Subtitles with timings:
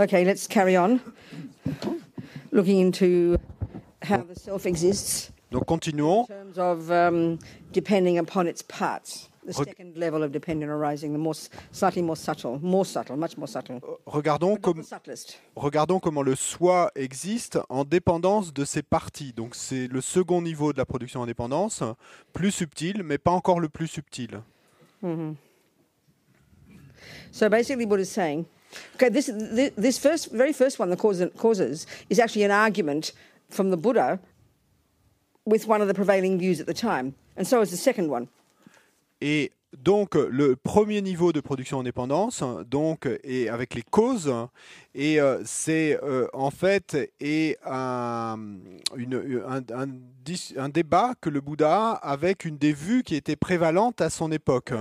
[0.00, 1.00] Okay, let's carry on.
[2.52, 3.38] Looking into
[4.02, 6.26] how the self exists Donc in continuons.
[6.26, 7.38] terms of um,
[7.72, 9.28] depending upon its parts.
[9.46, 13.38] The second level of dependent arising, the more s- slightly more subtle, more subtle, much
[13.38, 13.80] more subtle.
[14.06, 19.32] Regardons, comment le soi existe en dépendance de ses parties.
[19.32, 21.82] Donc c'est le second niveau de la production indépendance,
[22.34, 24.42] plus subtil, mais pas encore le plus subtil.
[27.30, 28.44] So basically, what it's saying,
[28.94, 29.30] okay, this,
[29.76, 33.12] this, first, very first one, the causes, causes, is actually an argument
[33.48, 34.18] from the Buddha
[35.44, 37.14] with one of the prevailing views at the time.
[37.36, 38.28] And so is the second one.
[39.20, 44.32] Et donc le premier niveau de production indépendance, donc est avec les causes,
[44.94, 48.38] et euh, c'est euh, en fait est un,
[48.96, 49.86] une- un, un
[50.24, 54.10] dis- un débat que le Bouddha a avec une des vues qui était prévalente à
[54.10, 54.72] son époque.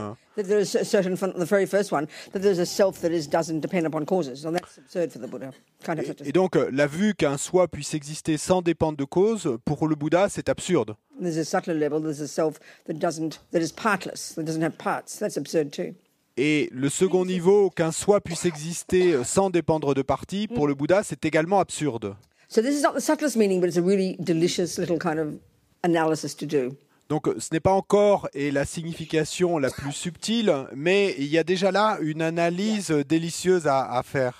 [6.27, 9.95] Et donc euh, la vue qu'un soi puisse exister sans dépendre de cause, pour le
[9.95, 10.95] Bouddha, c'est absurde.
[11.19, 11.99] There's a subtler level.
[11.99, 15.17] There's a self that doesn't, that is partless, that doesn't have parts.
[15.17, 15.95] That's absurd too.
[16.39, 20.75] Et le second niveau, qu'un soi puisse exister euh, sans dépendre de partie, pour le
[20.75, 22.15] Bouddha, c'est également absurde.
[22.47, 25.39] So this is not the subtlest meaning, but it's a really delicious little kind of
[25.83, 26.77] analysis to do.
[27.09, 31.43] Donc ce n'est pas encore et la signification la plus subtile, mais il y a
[31.45, 34.37] déjà là une analyse délicieuse à, à faire.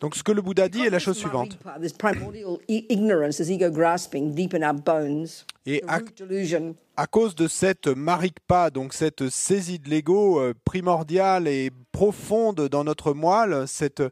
[0.00, 1.58] Donc ce que le Bouddha dit est la chose suivante.
[1.64, 7.34] Marikpa, This primordial i- ignorance, this ego grasping deep in our bones, Et à, cause
[7.34, 13.64] de cette marikpa, donc cette saisie de l'ego euh, primordiale et profonde dans notre moelle,
[13.66, 14.02] cette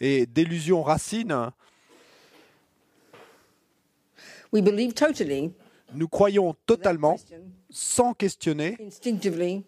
[0.00, 1.50] et délusion racine,
[4.52, 5.52] we believe totally,
[5.94, 7.16] nous croyons totalement,
[7.70, 8.76] sans questionner,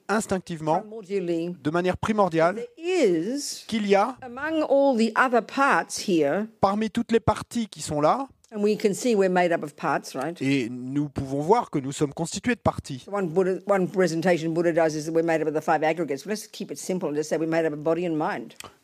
[0.08, 5.42] instinctivement, de manière primordiale, is qu'il y a the
[6.60, 9.74] parmi toutes les parties qui sont là, and we can see we're made up of
[9.74, 10.40] parts, right?
[10.42, 13.06] et nous pouvons voir que nous sommes constitués de parties.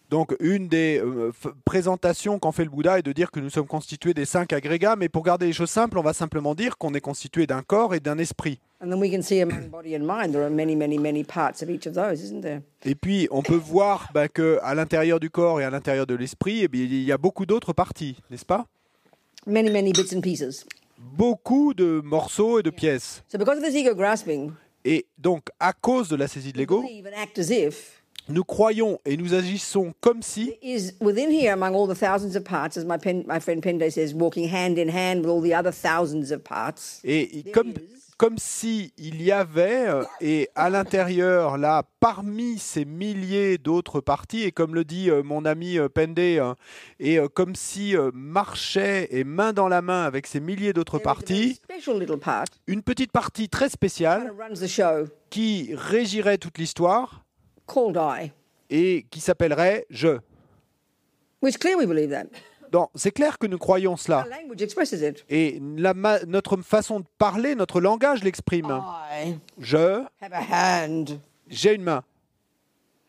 [0.09, 1.33] Donc une des euh,
[1.65, 4.95] présentations qu'en fait le Bouddha est de dire que nous sommes constitués des cinq agrégats,
[4.95, 7.93] mais pour garder les choses simples, on va simplement dire qu'on est constitué d'un corps
[7.95, 8.61] et d'un esprit.
[12.85, 16.15] Et puis on peut voir bah, que à l'intérieur du corps et à l'intérieur de
[16.15, 18.67] l'esprit, eh il y a beaucoup d'autres parties, n'est-ce pas?
[19.47, 20.67] Many, many bits and pieces.
[20.99, 23.23] Beaucoup de morceaux et de pièces.
[23.29, 24.53] So because of this ego grasping,
[24.85, 26.85] Et donc à cause de la saisie de l'ego,
[28.29, 32.37] nous croyons et nous agissons comme si there is within here among all the thousands
[32.37, 35.41] of parts, as my, pen, my friend Pende says, walking hand in hand with all
[35.41, 37.01] the other thousands of parts.
[37.05, 37.73] Et comme,
[38.17, 44.43] comme si il y avait, euh, et à l'intérieur, là, parmi ces milliers d'autres parties,
[44.43, 46.43] et comme le dit euh, mon ami euh, Pendé,
[46.99, 51.61] et comme si marchait et main dans la main avec ces milliers d'autres parties,
[52.67, 54.33] une petite partie très spéciale
[55.31, 57.26] qui régirait toute l'histoire
[57.67, 58.31] called I.
[58.71, 60.19] et qui s'appellerait je.
[61.43, 62.27] It's clear we believe that.
[62.73, 64.27] Donc, c'est clair que nous croyons cela.
[65.29, 65.95] Et la
[66.27, 68.83] notre façon de parler, notre langage l'exprime.
[69.23, 71.21] I Je, have a hand.
[71.49, 72.03] j'ai une main.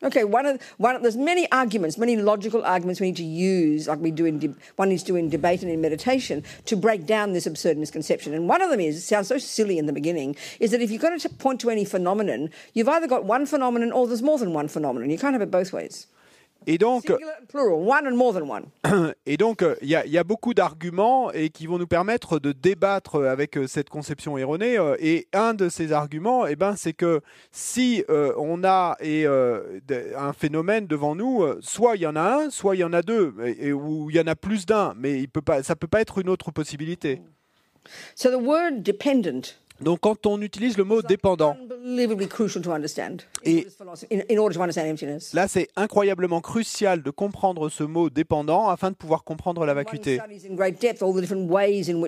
[0.03, 1.01] Okay, one of one.
[1.01, 4.55] There's many arguments, many logical arguments we need to use, like we do in de-
[4.75, 8.35] one needs to do in debate and in meditation, to break down this absurd misconception.
[8.35, 10.91] And one of them is, it sounds so silly in the beginning, is that if
[10.91, 14.37] you're going to point to any phenomenon, you've either got one phenomenon or there's more
[14.37, 15.09] than one phenomenon.
[15.09, 16.05] You can't have it both ways.
[16.69, 17.05] Et donc.
[19.25, 21.87] Et donc, euh, il y, a- il y a beaucoup d'arguments et qui vont nous
[21.87, 24.77] permettre de débattre avec euh, cette conception erronée.
[24.77, 29.25] euh, Et un de ces arguments, eh ben, c'est que si euh, on a et,
[29.25, 29.79] euh,
[30.17, 32.93] un phénomène devant nous, euh, soit il y en a un, soit il y en
[32.93, 35.63] a deux, et, et- ou il y en a plus d'un, mais il peut pas,
[35.63, 37.21] ça peut pas être une autre possibilité.
[38.15, 41.67] So the word dependent Donc, quand on utilise le mot dépendant, in,
[43.43, 43.67] Et-
[44.11, 44.49] in, in
[45.33, 50.19] là, c'est incroyablement crucial de comprendre ce mot dépendant afin de pouvoir comprendre la vacuité.
[50.19, 50.55] in
[51.89, 52.01] in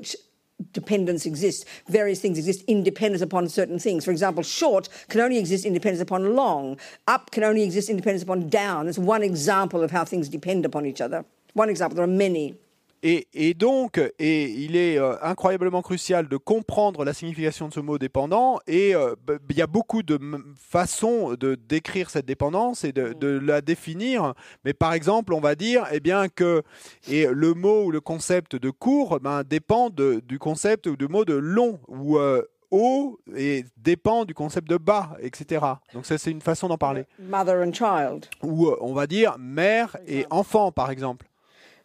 [0.73, 1.65] dependence exists.
[1.87, 4.03] Various things exist independent upon certain things.
[4.03, 6.77] For example, short can only exist independent upon long.
[7.07, 8.87] Up can only exist independent upon down.
[8.87, 11.23] It's one example of how things depend upon each other.
[11.53, 11.95] One example.
[11.95, 12.55] There are many.
[13.01, 17.79] Et, et donc, et il est euh, incroyablement crucial de comprendre la signification de ce
[17.79, 18.59] mot dépendant.
[18.67, 19.15] Et euh,
[19.49, 20.19] il y a beaucoup de
[20.57, 24.33] façons de décrire cette dépendance et de, de la définir.
[24.65, 26.63] Mais par exemple, on va dire, eh bien que
[27.09, 31.07] et le mot ou le concept de court ben, dépend de- du concept ou du
[31.07, 32.41] mot de long ou euh,
[32.71, 35.65] haut et dépend du concept de bas, etc.
[35.93, 37.05] Donc ça, c'est une façon d'en parler.
[37.17, 38.25] Mother and child.
[38.43, 41.25] Ou on va dire mère et enfant, par exemple.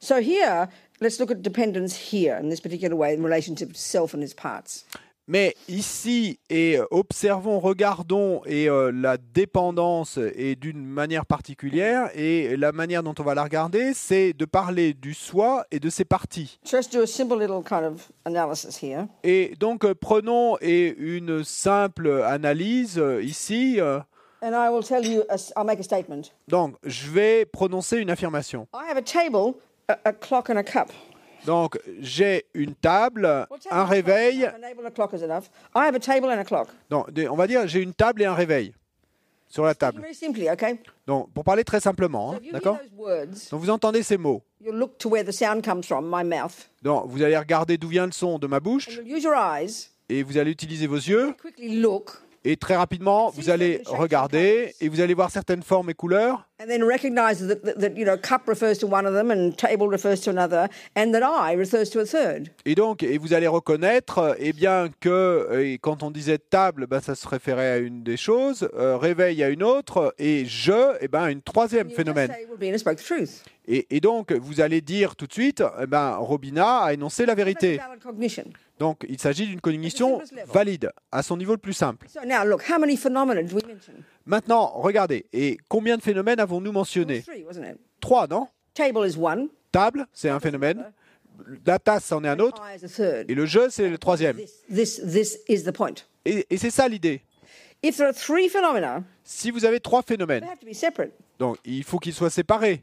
[0.04, 0.68] So here,
[1.00, 4.34] let's look at dependence here in this particular way in relationship to self and its
[4.34, 4.84] parts.
[5.26, 12.54] Mais ici, et euh, observons, regardons, et euh, la dépendance est d'une manière particulière, et
[12.58, 16.04] la manière dont on va la regarder, c'est de parler du soi et de ses
[16.04, 16.58] parties.
[16.64, 19.06] So let's do a simple little kind of analysis here.
[19.22, 23.78] Et donc, euh, prenons et une simple analyse euh, ici.
[24.42, 26.30] And I will tell you, a s- I'll make a statement.
[26.48, 28.68] Donc, je vais prononcer une affirmation.
[28.74, 29.54] I have a table,
[29.88, 30.92] a, a clock, and a cup.
[31.46, 34.50] Donc, j'ai une table, un réveil.
[36.90, 38.72] Non, on va dire j'ai une table et un réveil
[39.48, 40.02] sur la table.
[41.06, 42.78] Donc, pour parler très simplement, hein, d'accord?
[43.50, 44.42] Donc, vous entendez ces mots.
[44.64, 47.88] you'll look to where the sound comes from, my mouth, Donc, vous allez regarder d'où
[47.88, 48.88] vient le son de ma bouche
[50.08, 52.10] et vous allez utiliser vos yeux quickly look,
[52.44, 56.68] et très rapidement vous allez regarder et vous allez voir certaines formes et couleurs and
[56.68, 59.88] then recognize that, that, that you know, cup refers to one of them, and table
[59.88, 62.50] refers to another, and that I refers to a third.
[62.64, 67.00] et donc et vous allez reconnaître eh bien que et quand on disait table ben,
[67.00, 71.08] ça se référait à une des choses euh, réveil à une autre et je eh
[71.08, 72.32] ben à une troisième phénomène.
[73.66, 77.34] et, et donc vous allez dire tout de suite eh ben Robina a énoncé la
[77.34, 77.80] vérité.
[78.78, 80.20] Donc il s'agit d'une cognition
[80.52, 82.06] valide à son niveau le plus simple.
[82.08, 84.04] So now look, how many phenomena did we mention?
[84.26, 87.24] Maintenant regardez et combien de phénomènes avons-nous mentionnés?
[88.00, 88.48] Trois non?
[88.74, 89.48] Table is one.
[89.70, 90.84] table, c'est un phénomène.
[91.66, 92.62] La tasse, c'en est un autre.
[93.28, 94.38] Et le jeu, c'est le troisième.
[96.24, 97.22] Et, et c'est ça l'idée.
[97.82, 101.12] If there are three phenomena, Si vous avez trois phénomènes, they have to be separate.
[101.38, 102.82] donc il faut qu'ils soient séparés.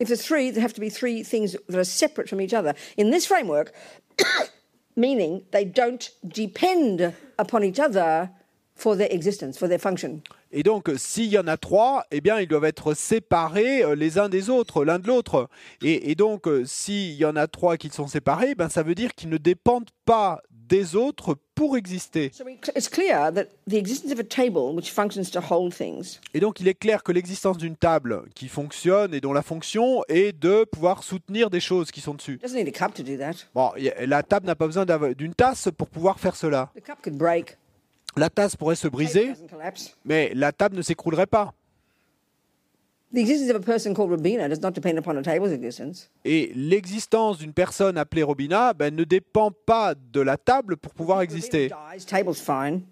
[0.00, 2.74] If there's three, there have to be three things that are separate from each other.
[2.96, 3.72] In this framework,
[4.96, 8.30] meaning they don't depend upon each other
[8.78, 10.20] for their existence, for their function.
[10.50, 14.18] Et donc, s'il y en a trois, eh bien, ils doivent être séparés euh, les
[14.18, 15.48] uns des autres, l'un de l'autre.
[15.82, 18.94] Et, et donc, euh, s'il y en a trois qui sont séparés, ben, ça veut
[18.94, 22.30] dire qu'ils ne dépendent pas des autres pour exister.
[22.32, 26.20] So we, it's clear that the existence of a table, which functions to hold things,
[26.34, 30.02] Et donc, il est clair que l'existence d'une table qui fonctionne et dont la fonction
[30.08, 32.38] est de pouvoir soutenir des choses qui sont dessus.
[33.54, 33.70] Bon,
[34.06, 36.70] la table n'a pas besoin d'une tasse pour pouvoir faire cela.
[38.18, 39.32] La tasse pourrait se briser,
[40.04, 41.54] mais la table ne s'écroulerait pas.
[46.24, 51.22] Et l'existence d'une personne appelée Robina ben, ne dépend pas de la table pour pouvoir
[51.22, 51.70] exister.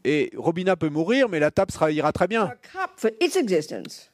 [0.04, 2.50] Et Robina peut mourir, mais la table sera, ira très bien.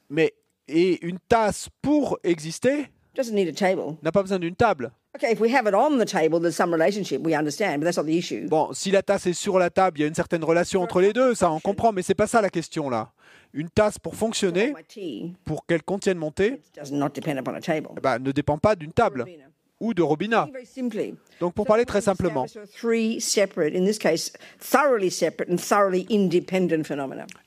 [0.09, 0.35] Mais
[0.67, 3.97] et une tasse pour exister doesn't need a table.
[4.03, 4.91] n'a pas besoin d'une table.
[5.15, 7.21] Okay, if we have it on the table, there's some relationship.
[7.21, 8.49] We understand, but that's not the issue.
[8.49, 11.03] Bon, si la tasse est sur la table, il y a une certaine relation entre
[11.03, 13.13] les deux, ça on comprend, mais c'est pas ça la question là.
[13.53, 14.73] Une tasse pour fonctionner,
[15.45, 16.63] pour qu'elle contienne mon thé,
[18.03, 19.27] ben, ne dépend pas d'une table
[19.81, 20.49] ou de Robina.
[21.41, 22.47] Donc pour parler très simplement.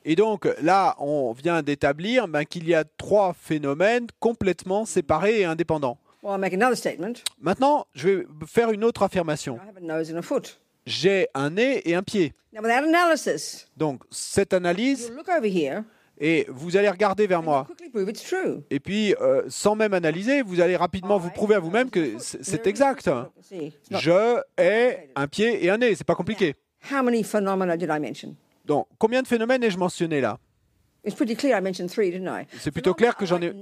[0.04, 5.44] Et donc là, on vient d'établir ben, qu'il y a trois phénomènes complètement séparés et
[5.44, 5.98] indépendants.
[6.26, 7.22] Well, I'll make another statement.
[7.40, 9.58] Maintenant, je vais faire une autre affirmation.
[9.58, 10.58] I have a nose and a foot.
[10.84, 12.34] J'ai un nez et un pied.
[12.52, 15.12] Now, without analysis, Donc cette analyse,
[16.18, 17.68] et vous allez regarder vers moi.
[18.70, 22.66] Et puis, euh, sans même analyser, vous allez rapidement vous prouver à vous-même que c'est
[22.66, 23.08] exact.
[23.88, 25.94] Je ai un pied et un nez.
[25.94, 26.56] C'est pas compliqué.
[26.90, 28.34] How many phenomena did I mention?
[28.64, 30.40] Donc, combien de phénomènes ai-je mentionné là?
[32.58, 33.52] C'est plutôt clair que j'en ai-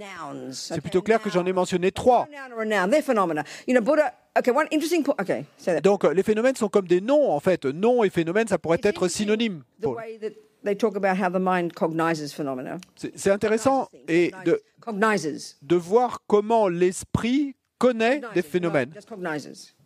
[0.52, 2.26] C'est plutôt clair que j'en ai mentionné trois.
[2.32, 3.44] A noun or a noun, they're phenomena.
[3.66, 4.12] You know, Buddha.
[4.36, 5.14] Okay, one interesting point.
[5.20, 5.80] Okay, say that.
[5.82, 7.64] Donc, les phénomènes sont comme des noms, en fait.
[7.66, 9.62] Nom et phénomène, ça pourrait être synonyme.
[9.80, 10.30] The Pour- way that
[10.64, 12.78] they talk about how the mind cognizes phenomena.
[12.96, 14.60] C'est intéressant et de,
[15.62, 18.90] de voir comment l'esprit connaît des phénomènes.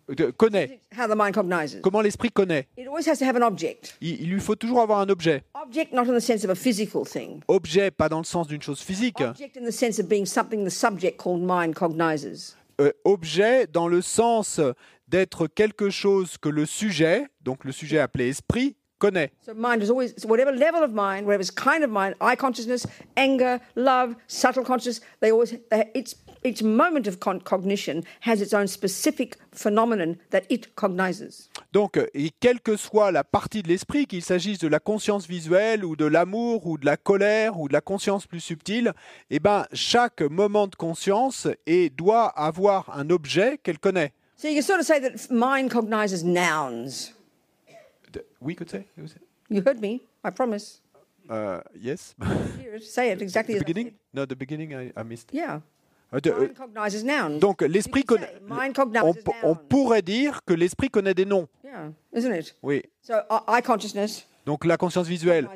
[0.08, 0.80] De- connaît.
[0.96, 1.80] How the mind cognizes.
[1.82, 2.66] Comment l'esprit connaît.
[2.76, 3.96] It always has to have an object.
[4.00, 5.42] Il, il lui faut toujours avoir un objet.
[5.54, 7.40] Object not in the sense of a physical thing.
[7.48, 9.20] Objet, pas dans le sens d'une chose physique.
[9.20, 12.56] Object in the sense of being something the subject called mind cognizes.
[12.80, 14.60] Euh, objet dans le sens
[15.08, 19.32] d'être quelque chose que le sujet, donc le sujet appelé esprit, connaît.
[26.44, 31.50] Each moment of cognition has its own specific phenomenon that it cognizes.
[31.72, 35.84] Donc, et quelle que soit la partie de l'esprit, qu'il s'agisse de la conscience visuelle
[35.84, 38.92] ou de l'amour ou de la colère ou de la conscience plus subtile,
[39.30, 44.12] eh ben, chaque moment de conscience et doit avoir un objet qu'elle connaît.
[44.36, 47.12] So you can sort of say that mind cognizes nouns.
[48.40, 48.86] we could say.
[49.48, 50.02] You heard me.
[50.24, 50.80] I promise.
[51.28, 52.14] Uh, yes.
[52.80, 53.94] Say it exactly the beginning?
[54.12, 55.30] No, the beginning I, I missed.
[55.32, 55.60] Yeah.
[56.10, 57.38] Uh, uh, cognizes nouns.
[57.38, 58.02] donc l'esprit
[58.48, 61.48] mind On, on pourrait dire que l'esprit connaît des noms.
[61.62, 61.92] Yeah?
[62.62, 62.82] Oui.
[63.02, 63.14] So
[63.46, 65.46] eye consciousness Donc la conscience visuelle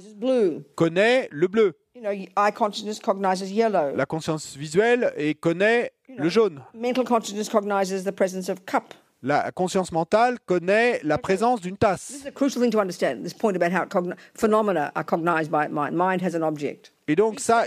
[0.75, 1.75] connaît le bleu.
[1.95, 3.97] You know, eye consciousness cognizes yellow.
[3.97, 6.61] La conscience visuelle et connaît le jaune.
[6.75, 8.93] Mental consciousness cognizes the presence of cup.
[9.23, 12.11] La conscience mentale connaît la présence d'une This tasse.
[12.11, 13.23] is a crucial thing to understand.
[13.23, 13.87] This point about how
[14.35, 15.97] phenomena are cognized by mind.
[15.97, 16.92] Mind has an object.
[17.09, 17.65] Et donc ça,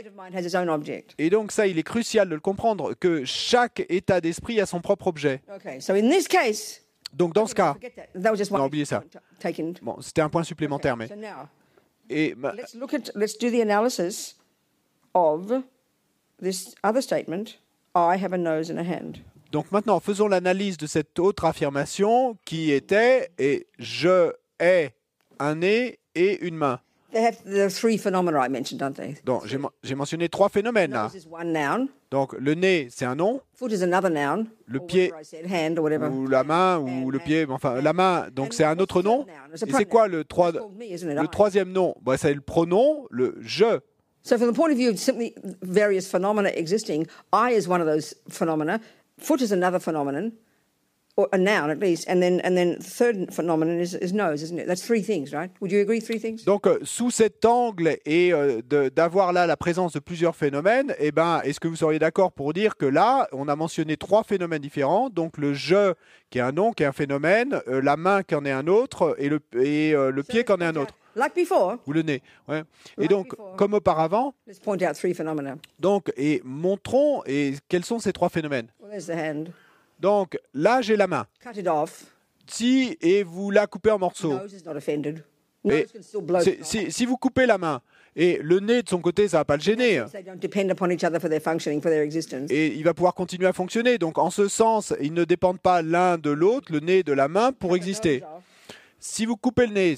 [1.18, 4.80] et donc ça, il est crucial de le comprendre que chaque état d'esprit a son
[4.82, 5.42] propre objet.
[5.58, 6.82] Okay, so in this case,
[7.14, 7.76] Donc dans ce cas,
[8.52, 9.04] Non, oubliez ça.
[9.82, 11.10] bon, c'était un point supplémentaire, mais
[12.10, 14.38] et ma- let's look at let's do the analysis
[15.14, 15.52] of
[16.42, 17.58] this other statement.
[17.96, 19.18] I have a nose and a hand.
[19.52, 24.90] donc maintenant faisons l'analyse de cette autre affirmation qui était et je ai
[25.40, 26.80] un nez et une main.
[27.16, 29.16] They have the three phenomena I mentioned, don't they?
[29.24, 30.94] Donc j'ai men- j'ai mentionné trois phénomènes.
[32.12, 34.48] Donc le nez, c'est un nom, Foot is another noun.
[34.68, 36.10] Le pied- whatever I said, hand or whatever.
[36.10, 38.28] ou la main, ou le pied, enfin la main.
[38.36, 39.26] Donc c'est un autre nom.
[39.54, 41.16] Et c'est quoi le, trois- It's called me, isn't it?
[41.18, 41.30] le I.
[41.30, 41.96] troisième nom?
[42.02, 43.80] Bah, C'est le pronom, le je.
[44.22, 47.88] So, from the point of view of simply various phenomena existing, I is one of
[47.88, 48.82] those phenomena.
[49.20, 50.32] Foot is another phenomenon,
[51.18, 54.44] or a noun at least, and then and then the third phenomenon is, is nose,
[54.44, 54.68] isn't it?
[54.68, 55.50] That's three things, right?
[55.62, 56.02] Would you agree?
[56.02, 56.44] Three things?
[56.46, 61.12] Donc, euh, sous cet angle et euh, d'avoir là la présence de plusieurs phénomènes, eh
[61.12, 64.62] ben, est-ce que vous seriez d'accord pour dire que là, on a mentionné trois phénomènes
[64.62, 65.10] différents?
[65.10, 65.94] Donc, le je
[66.30, 68.68] qui est un nom, qui est un phénomène, euh, la main qui en est un
[68.68, 72.02] autre, et le, et, le pied qui en est un autre, Like before, ou le
[72.02, 72.22] nez.
[72.50, 72.64] Ouais.
[73.00, 73.56] Et donc, before.
[73.56, 75.56] comme auparavant, let's point out three phenomena.
[75.80, 78.68] donc, et montrons et quels sont ces trois phénomènes?
[78.82, 79.54] Well, there's the hand.
[80.00, 81.26] Donc, là, j'ai la main.
[81.42, 82.06] Cut it off.
[82.48, 84.40] Si et vous la coupez en morceaux.
[86.44, 87.82] C'est- si, si vous coupez la main
[88.16, 90.04] et le nez de son côté, ça va pas le gêner.
[92.50, 93.98] Et il va pouvoir continuer à fonctionner.
[93.98, 97.28] Donc en ce sens, ils ne dépendent pas l'un de l'autre, le nez de la
[97.28, 98.22] main, pour exister.
[99.00, 99.96] Si vous coupez le nez,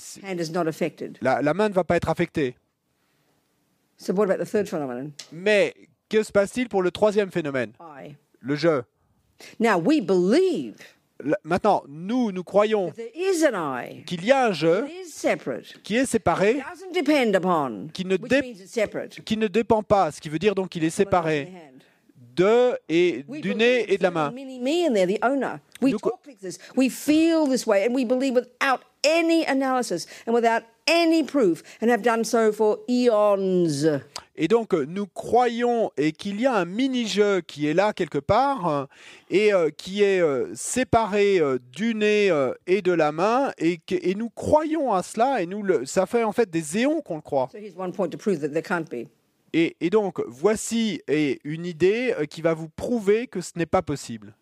[1.21, 2.55] la, la main ne va pas être affectée.
[3.97, 5.11] So what about the third phenomenon?
[5.31, 5.73] Mais
[6.07, 7.71] que se passe-t-il pour le troisième phénomène,
[8.39, 8.83] le je
[9.59, 10.75] Now we believe
[11.23, 12.91] Là, Maintenant, nous, nous croyons
[14.05, 15.81] qu'il y a un je It is separate.
[15.81, 16.61] qui est séparé.
[17.91, 18.17] Qui ne
[19.25, 21.51] qui dépend pas, ce qui veut dire donc qu'il est séparé
[22.35, 24.31] de et du nez et de la main.
[25.81, 26.59] Nous co- talk like this.
[26.75, 31.89] We feel this way, and we believe without any analysis and without any proof, and
[31.89, 33.85] have done so for eons.
[34.39, 38.19] Et donc, euh, nous croyons et qu'il y a un mini-jeu qui est là quelque
[38.19, 38.85] part euh,
[39.31, 42.31] et euh, qui est euh, séparé euh, du nez
[42.67, 43.79] et de la main et,
[44.15, 47.21] nous croyons à cela et nous le, ça fait en fait des éons qu'on le
[47.21, 47.49] croit.
[47.51, 49.07] So here's one point to prove that there can't be.
[49.53, 53.81] Et, et donc, voici et une idée qui va vous prouver que ce n'est pas
[53.81, 54.35] possible.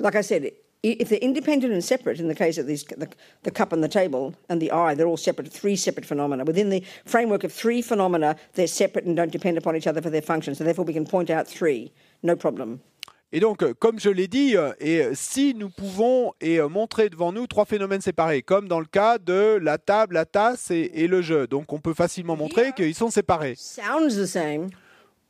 [0.00, 3.08] Like I said, i- if they're independent and separate, in the case of these, the,
[3.42, 6.44] the cup and the table and the eye, they're all separate, three separate phenomena.
[6.44, 10.10] Within the framework of three phenomena, they're separate and don't depend upon each other for
[10.10, 10.54] their function.
[10.54, 11.92] So therefore, we can point out three,
[12.22, 12.80] no problem.
[13.30, 17.10] Et donc, euh, comme je l'ai dit, euh, et euh, si nous pouvons et montrer
[17.10, 20.90] devant nous trois phénomènes séparés, comme dans le cas de la table, la tasse et,
[20.94, 23.54] et le jeu, donc on peut facilement montrer qu'ils sont séparés.
[23.58, 24.70] Sounds the same.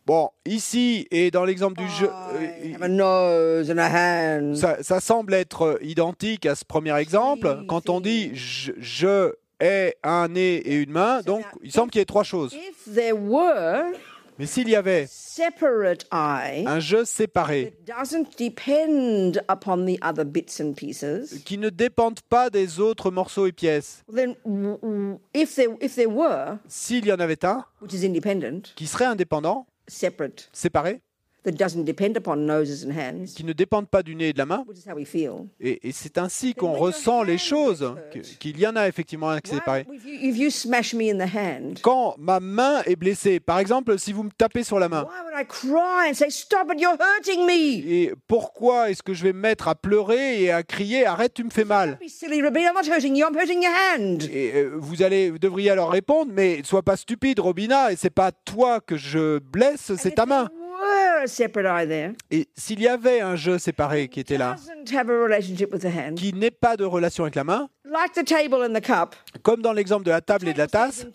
[0.08, 3.62] Bon, ici et dans l'exemple du jeu, euh,
[4.54, 7.58] ça, ça semble être euh, identique à ce premier exemple.
[7.68, 11.98] Quand on dit je, je ai un nez et une main, donc il semble qu'il
[11.98, 12.54] y ait trois choses.
[12.54, 13.84] If there were
[14.38, 15.06] Mais s'il y avait
[16.64, 22.22] un jeu séparé that doesn't depend upon the other bits and pieces, qui ne dépendent
[22.30, 27.04] pas des autres morceaux et pièces, then w- w- if there if there were, s'il
[27.04, 30.48] y en avait un which is independent, qui serait indépendant, separate,
[31.48, 34.32] séparé, that doesn't depend upon noses and hands, qui ne dépendent pas du nez et
[34.32, 34.64] de la main,
[35.60, 37.94] et, et c'est ainsi qu'on ressent les choses,
[38.38, 39.86] qu'il y en a effectivement un qui séparé.
[39.92, 43.58] if, you, if you smash me in the hand, Quand ma main est blessée, par
[43.58, 46.72] exemple, si vous me tapez sur la main, why would I cry and say, "Stop
[46.72, 46.80] it!
[46.80, 47.82] You're hurting me"?
[47.86, 51.44] Et pourquoi est-ce que je vais me mettre à pleurer et à crier Arrête, tu
[51.44, 52.60] me fais mal Don't be silly, Rabin.
[52.60, 53.26] I'm not hurting you.
[53.26, 54.22] I'm hurting your hand.
[54.32, 58.10] Et euh, vous allez, vous devriez alors répondre Mais sois pas stupide, Robina, et c'est
[58.10, 60.48] pas toi que je blesse, c'est ta main.
[62.30, 64.56] Et s'il y avait un jeu séparé qui était là,
[66.16, 69.62] qui n'est pas de relation avec la main, Like the table and the cup, comme
[69.62, 71.06] dans l'exemple de la table et de la tasse,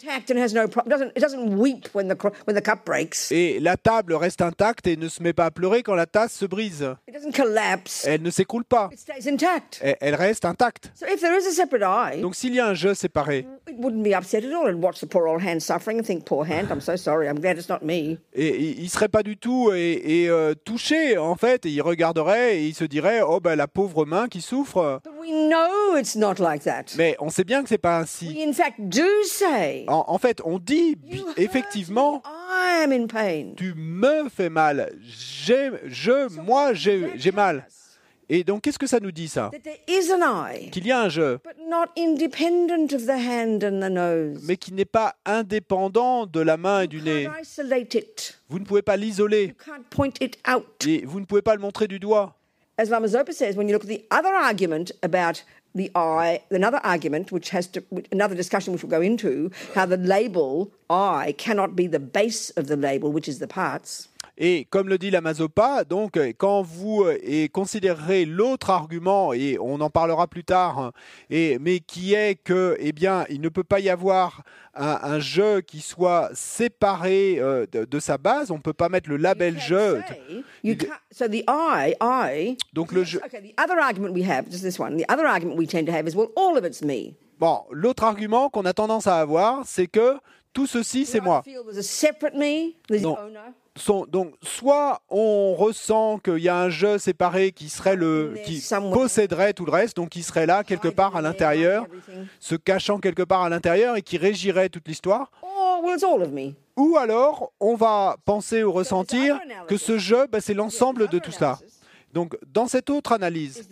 [3.32, 6.34] et la table reste intacte et ne se met pas à pleurer quand la tasse
[6.34, 6.96] se brise.
[7.08, 8.06] It doesn't collapse.
[8.08, 8.90] Elle ne s'écroule pas.
[8.92, 9.82] It stays intact.
[10.02, 10.92] Elle reste intacte.
[10.96, 13.76] So if there is a separate eye, Donc s'il y a un jeu séparé, it
[13.78, 16.44] wouldn't be upset at all and watch the poor old hand suffering and think, poor
[16.44, 18.18] hand, I'm so sorry, I'm glad it's not me.
[18.34, 22.58] et il serait pas du tout et, et, euh, touché en fait, et il regarderait
[22.58, 25.02] et il se dirait oh ben la pauvre main qui souffre.
[25.04, 26.63] But we know it's not like that.
[26.98, 28.28] Mais on sait bien que c'est pas ainsi.
[28.28, 32.30] We in fact do say, En, en fait, on dit bi- "You hurt effectivement me,
[32.30, 33.54] I am in pain.
[33.56, 34.94] tu me fais mal.
[35.02, 37.66] J'ai, je, moi, j'ai, j'ai mal.
[38.30, 39.52] Et donc, qu'est-ce que ça nous dit ça?
[39.52, 43.10] That there is an eye, Qu'il y a un jeu, but not independent of the
[43.12, 44.42] hand and the nose.
[44.48, 47.26] mais qui n'est pas indépendant de la main et du nez.
[47.26, 48.40] can't isolate it.
[48.50, 50.86] Vous ne pouvez pas l'isoler You can't point it out.
[50.88, 52.36] et vous ne pouvez pas le montrer du doigt.
[52.78, 55.44] As Lama Zopa says, when you look at the other argument about
[55.76, 59.98] the eye, another argument which has to, another discussion which we'll go into, how the
[59.98, 64.08] label I cannot be the base of the label, which is the parts.
[64.36, 69.32] Et comme le dit la Mazopa, donc euh, quand vous euh, et considérerez l'autre argument
[69.32, 70.92] et on en parlera plus tard, hein,
[71.30, 74.42] et mais qui est que eh bien il ne peut pas y avoir
[74.74, 79.08] un, un jeu qui soit séparé euh, de, de sa base, on peut pas mettre
[79.08, 80.02] le label jeu.
[82.74, 83.22] Donc le jeu.
[83.24, 85.92] Okay, the other argument we have, just this one, the other argument we tend to
[85.94, 87.14] have is, well, all of it's me.
[87.40, 90.16] Bon, l'autre argument qu'on a tendance à avoir, c'est que
[90.54, 91.44] tout ceci c'est moi.
[91.44, 91.62] feel
[93.76, 98.62] Sont- donc soit on ressent qu'il y a un jeu séparé qui serait le qui
[98.94, 101.88] posséderait tout le reste, donc qui serait là quelque part à l'intérieur.
[102.40, 105.32] Se cachant quelque part à l'intérieur et qui régirait toute l'histoire.
[106.32, 106.52] Me.
[106.78, 111.32] Ou alors, on va penser ou ressentir que ce jeu, ben, c'est l'ensemble de tout
[111.32, 111.58] cela.
[112.14, 113.68] Donc, dans cette autre analyse,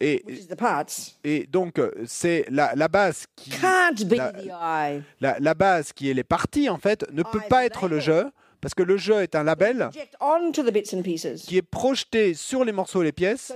[0.00, 3.50] et, donc euh, c'est la, la base qui,
[5.20, 8.26] La- base qui est les parties en fait, ne peut pas être le jeu
[8.64, 9.90] parce que le jeu est un label
[11.46, 13.52] qui est projeté sur les morceaux et les pièces.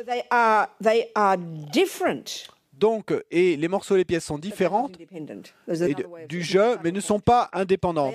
[2.72, 7.18] Donc, et les morceaux et les pièces sont différentes de- du jeu, mais ne sont
[7.18, 8.14] pas indépendantes.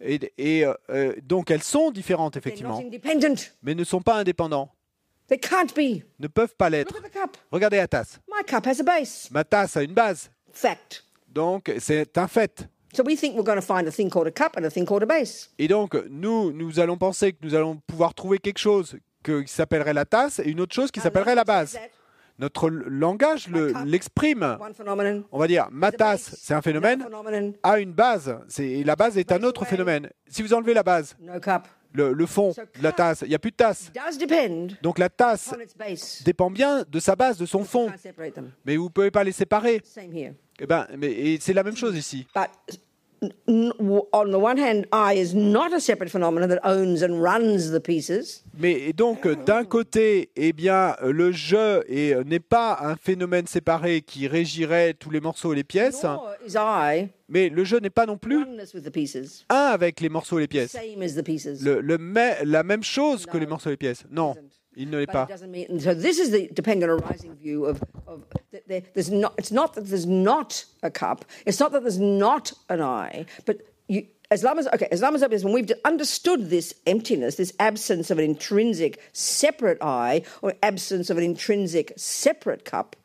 [0.00, 2.82] Et, et, euh, donc, elles sont différentes effectivement,
[3.62, 4.70] mais ne sont pas indépendants.
[5.28, 6.02] They can't be.
[6.20, 6.94] ne peuvent pas l'être.
[7.50, 8.20] Regardez la tasse.
[8.28, 9.28] My cup has a base.
[9.32, 11.04] Ma tasse a une base, Fact.
[11.28, 12.68] donc c'est un fait.
[12.96, 14.86] So we think we're going to find a thing called a cup and a thing
[14.86, 15.50] called a base.
[15.58, 19.52] Et donc nous, nous allons penser que nous allons pouvoir trouver quelque chose que- qui
[19.52, 21.78] s'appellerait la tasse et une autre chose qui s'appellerait la base.
[22.38, 24.56] Notre langage le- l'exprime.
[25.32, 27.04] On va dire ma tasse, c'est un phénomène,
[27.62, 28.34] a une base.
[28.58, 30.08] Et la base est un autre phénomène.
[30.28, 31.16] Si vous enlevez la base,
[31.92, 33.90] le, le fond de la tasse, il n'y a plus de tasse.
[34.82, 35.54] Donc la tasse
[36.24, 37.90] dépend bien de sa base, de son fond.
[38.64, 39.80] Mais vous ne pouvez pas les séparer.
[39.84, 40.32] Same here.
[40.58, 42.26] Et, ben, mais, c'est la même chose ici.
[43.26, 47.02] But n- n- on the one hand, I is not a separate phenomenon that owns
[47.02, 48.44] and runs the pieces.
[48.58, 54.26] Mais donc, d'un côté, eh bien, le jeu euh, n'est pas un phénomène séparé qui
[54.28, 58.06] régirait tous les morceaux et les pièces, Nor is I mais le jeu n'est pas
[58.06, 60.72] non plus oneness with the pieces, un avec les morceaux et les pièces.
[60.72, 61.60] same as the pieces.
[61.62, 61.80] Le,
[62.44, 64.04] la même chose que les morceaux et les pièces.
[64.10, 64.34] Non.
[64.76, 65.24] Il ne l'est pas.
[65.24, 65.80] it doesn't mean.
[65.80, 68.24] So this is the dependent arising view of, of
[68.66, 69.34] there, there's not.
[69.38, 71.24] It's not that there's not a cup.
[71.46, 73.26] It's not that there's not an eye.
[73.46, 77.52] But you, as long as okay, as long as when we've understood this emptiness, this
[77.58, 82.96] absence of an intrinsic separate eye or absence of an intrinsic separate cup,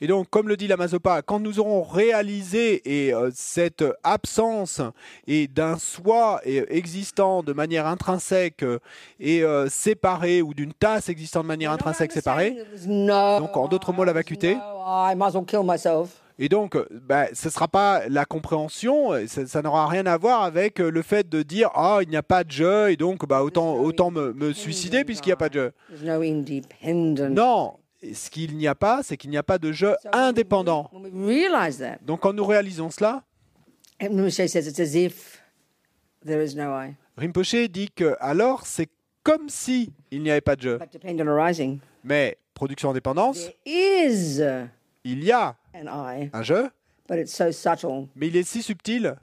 [0.00, 4.80] Et donc, comme le dit la Mazopa, quand nous aurons réalisé et, euh, cette absence
[5.26, 8.78] et d'un soi et, existant de manière intrinsèque euh,
[9.20, 12.56] et euh, séparé ou d'une tasse existant de manière intrinsèque séparée,
[13.38, 14.56] Donc, en d'autres mots, la vacuité.
[16.38, 20.42] Et donc, bah, ce ne sera pas la compréhension, ça, ça n'aura rien à voir
[20.42, 23.26] avec euh, le fait de dire Ah, il n'y a pas de jeu, et donc
[23.28, 25.72] bah, autant, autant me, me suicider puisqu'il n'y a pas de jeu.
[27.28, 27.74] Non,
[28.12, 30.90] ce qu'il n'y a pas, c'est qu'il n'y a pas de jeu indépendant.
[32.02, 33.22] Donc, quand nous réalisons cela,
[37.16, 38.88] Rinpoche dit que alors c'est
[39.22, 40.78] comme si il n'y avait pas de jeu.
[42.02, 45.56] Mais production indépendance, il y a
[46.32, 46.68] un jeu,
[48.16, 49.14] mais il est si subtil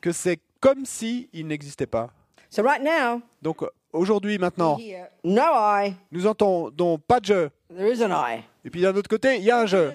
[0.00, 2.12] que c'est comme si il n'existait pas.
[2.50, 4.78] So right now, Donc aujourd'hui, maintenant,
[5.24, 7.50] no I, nous entendons pas de jeu.
[7.74, 8.42] there is an I.
[8.64, 9.92] Et puis d'un autre côté, il y a un jeu.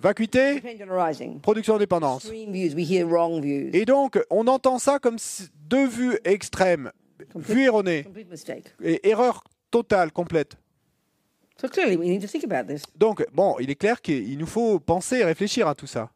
[0.00, 0.60] Vacuité,
[1.42, 3.70] production views.
[3.72, 5.16] Et donc, on entend ça comme
[5.68, 6.90] deux vues extrêmes,
[7.36, 8.04] vues erronées,
[8.82, 10.56] et erreur totale, complète.
[11.60, 12.82] So clearly, we need to think about this.
[12.96, 16.10] Donc, bon, il est clair qu'il nous faut penser et réfléchir à tout ça.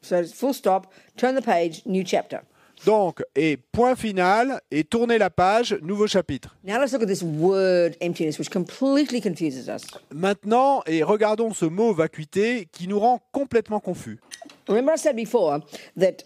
[0.00, 2.40] So full stop, turn the page, new chapter.
[2.86, 6.56] Donc, et point final, et tournez la page, nouveau chapitre.
[6.64, 9.82] Now let's look at this word emptiness, which completely confuses us.
[10.14, 14.18] Maintenant, et regardons ce mot vacuité qui nous rend complètement confus.
[14.66, 15.60] Remember, I said before
[15.98, 16.24] that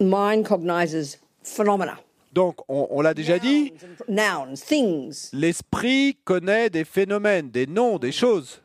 [0.00, 1.98] mind cognizes phenomena,
[2.32, 3.72] Donc, on, on l'a déjà dit,
[5.32, 8.62] l'esprit connaît des phénomènes, des noms, des choses.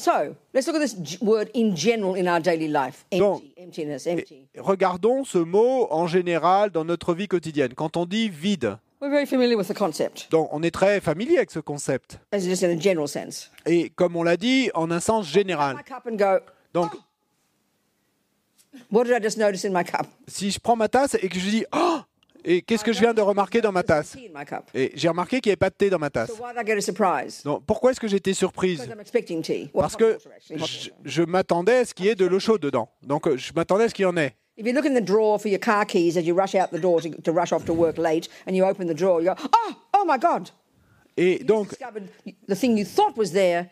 [0.00, 3.04] So let's look at this word in general in our daily life.
[3.12, 4.46] Empty, Donc, emptiness, empty.
[4.56, 7.74] Regardons ce mot en général dans notre vie quotidienne.
[7.74, 11.36] Quand on dit vide, We're very familiar with the concept, donc on est très familier
[11.38, 12.18] avec ce concept.
[12.32, 13.50] as just in a general sense.
[13.66, 15.76] Et comme on l'a dit, en un sens général.
[15.76, 16.38] My cup and go.
[16.74, 16.92] Donc,
[18.90, 20.06] What did I just notice in my cup?
[20.28, 22.00] si je prends ma tasse et que je dis Oh
[22.44, 24.16] Et qu'est-ce que je viens de remarquer dans ma tasse.
[24.74, 26.30] Et j'ai remarqué qu'il n'y avait pas de thé dans ma tasse.
[26.30, 27.42] why did I get a surprise?
[27.44, 28.88] Donc, pourquoi est-ce que j'étais surprise
[29.74, 30.18] Parce que
[31.04, 32.88] je, m'attendais à ce qu'il y ait de l'eau chaude dedans.
[33.02, 34.34] Donc, euh, je m'attendais à ce qu'il y en ait.
[34.56, 36.80] If you look in the drawer for your car keys as you rush out the
[36.80, 39.34] door to, to rush off to work late, and you open the drawer, you go,
[39.54, 40.50] "Oh, oh my God!"
[41.16, 42.08] Et donc, Discovered
[42.46, 43.70] the thing you thought was there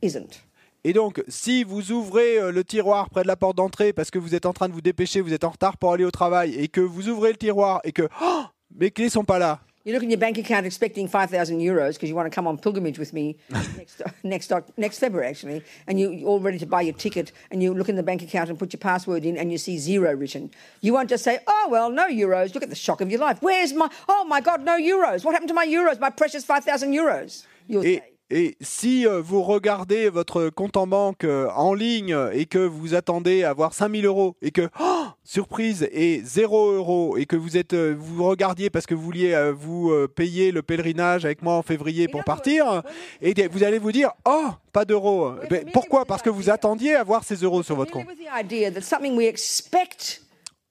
[0.00, 0.45] isn't.
[0.88, 4.20] Et donc, si vous ouvrez euh, le tiroir près de la porte d'entrée parce que
[4.20, 6.54] vous êtes en train de vous dépêcher, vous êtes en retard pour aller au travail,
[6.54, 9.92] et que vous ouvrez le tiroir et que oh, mes clés sont pas là, You
[9.92, 12.98] look in your bank account expecting 5,000 euros because you want to come on pilgrimage
[12.98, 13.36] with me
[13.76, 15.62] next, next, next February, actually.
[15.86, 17.30] And you, you're all ready to buy your ticket.
[17.52, 19.78] And you look in the bank account and put your password in and you see
[19.78, 20.50] zero written.
[20.80, 22.52] You won't just say, oh, well, no euros.
[22.52, 23.38] Look at the shock of your life.
[23.40, 25.24] Where's my, oh my God, no euros.
[25.24, 27.44] What happened to my euros, my precious 5,000 euros?
[27.68, 28.15] You'll say.
[28.30, 32.94] Et si euh, vous regardez votre compte en banque euh, en ligne et que vous
[32.94, 37.56] attendez à avoir 5000 euros et que oh, surprise et 0 euros et que vous
[37.56, 41.62] êtes euh, vous regardiez parce que vous vouliez vous payer le pèlerinage avec moi en
[41.62, 42.82] février pour partir
[43.22, 45.32] et vous allez vous dire oh pas d'euros.
[45.72, 46.04] Pourquoi?
[46.04, 48.06] parce que vous attendiez à avoir ces euros sur votre compte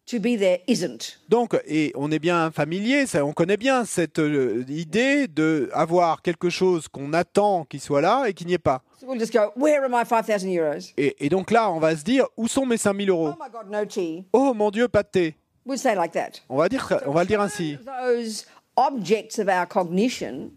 [0.05, 1.19] to be there isn't.
[1.29, 6.21] Donc, et on est bien familier, ça, on connaît bien cette euh, idée de avoir
[6.21, 8.83] quelque chose qu'on attend qu'il soit là et qu'il n'y ait pas.
[8.99, 10.79] So we'll just go, where are my 5,000 euros?
[10.97, 13.29] Et, et donc là, on va se dire, où sont mes 5000 euros?
[13.33, 14.25] Oh my God, no tea.
[14.31, 15.35] Oh mon Dieu, pas de thé.
[15.65, 16.41] We'll say like that.
[16.47, 17.77] On va dire, on va le dire ainsi.
[17.83, 18.45] those
[18.77, 20.51] objects of our cognition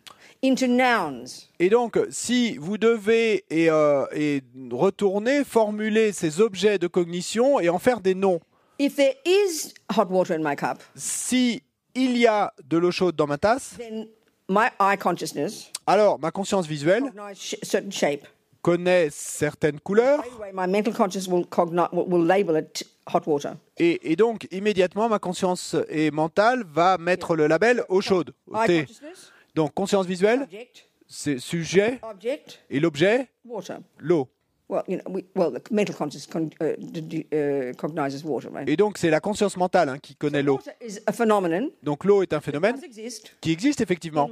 [0.45, 1.49] into nouns.
[1.59, 7.69] Et donc, si vous devez et, euh, et retourner, formuler ces objets de cognition et
[7.69, 8.41] en faire des noms.
[8.79, 11.63] If there is hot water in my cup, Si
[11.95, 14.07] il y a de l'eau chaude dans ma tasse, then
[14.49, 18.27] my eye consciousness alors ma conscience visuelle recognize sh- certain shape.
[18.63, 23.23] connaît certaines couleurs Straight away, my mental consciousness will, cogni- will, will label it hot
[23.27, 23.55] water.
[23.79, 28.85] Et, et donc, immédiatement, ma conscience et mentale va mettre le label eau chaude, Eye
[28.85, 33.79] consciousness, Donc, conscience visuelle, object, c'est sujet, object, et l'objet, water.
[33.99, 34.29] l'eau.
[34.71, 38.51] Well, you know, we, well, the mental consciousness con- uh, d- d- uh, cognizes water,
[38.51, 38.69] right?
[38.69, 40.57] Et donc, c'est la conscience mentale hein, qui connaît l'eau.
[40.57, 44.29] Water is a phenomenon Donc, l'eau est un phénomène exist qui existe in effectivement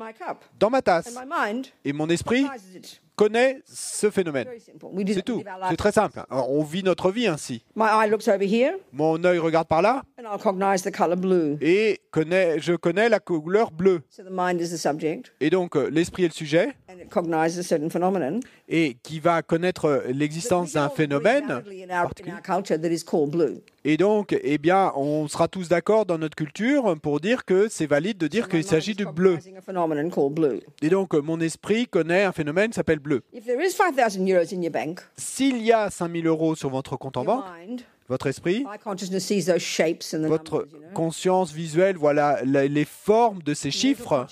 [0.58, 1.06] dans ma tasse.
[1.16, 2.44] And my mind Et mon esprit.
[3.16, 4.46] Connaît ce phénomène.
[5.08, 5.42] C'est tout.
[5.70, 6.22] C'est très simple.
[6.30, 7.64] Alors, on vit notre vie ainsi.
[7.74, 10.02] My eye looks over here, Mon œil regarde par là
[11.60, 14.02] et connaît, je connais la couleur bleue.
[14.10, 16.74] So the mind is the subject, Et donc, euh, l'esprit est le sujet
[18.68, 21.62] et qui va connaître l'existence d'un phénomène
[23.88, 27.86] Et donc, eh bien, on sera tous d'accord dans notre culture pour dire que c'est
[27.86, 29.38] valide de dire qu'il s'agit du bleu.
[30.82, 33.22] Et donc, mon esprit connaît un phénomène qui s'appelle bleu.
[33.32, 36.96] If there is 5,000 euros in your bank, S'il y a 5000 euros sur votre
[36.96, 37.44] compte en banque,
[38.08, 38.64] votre esprit,
[40.10, 44.26] votre conscience visuelle, voilà les formes de ces chiffres.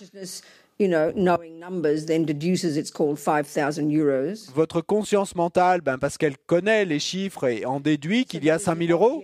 [0.74, 4.50] Consciousness, you know, knowing numbers, then deduces it's called 5,000 euros.
[4.54, 8.58] Votre conscience mentale, ben, parce qu'elle connaît les chiffres et en déduit qu'il y a
[8.58, 9.22] 5000 euros.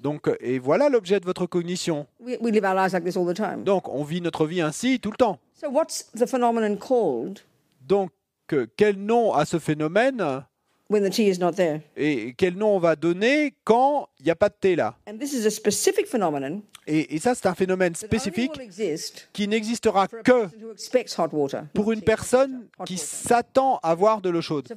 [0.00, 2.06] Donc, euh, et voilà l'objet de votre cognition.
[2.20, 3.64] We, we live our lives like this all the time.
[3.64, 5.38] Donc, on vit notre vie ainsi tout le temps.
[5.54, 7.40] So what's the phenomenon called?
[7.86, 8.10] Donc,
[8.52, 10.44] euh, quel nom a ce phénomène?
[10.92, 11.80] When the tea is not there?
[11.96, 14.96] et quel nom on va donner quand il n'y a pas de thé là?
[15.08, 18.52] And this is a specific phenomenon Et, et ça, c'est un phénomène spécifique
[19.32, 20.48] qui n'existera que
[21.74, 24.68] pour une personne qui s'attend à voir de l'eau chaude.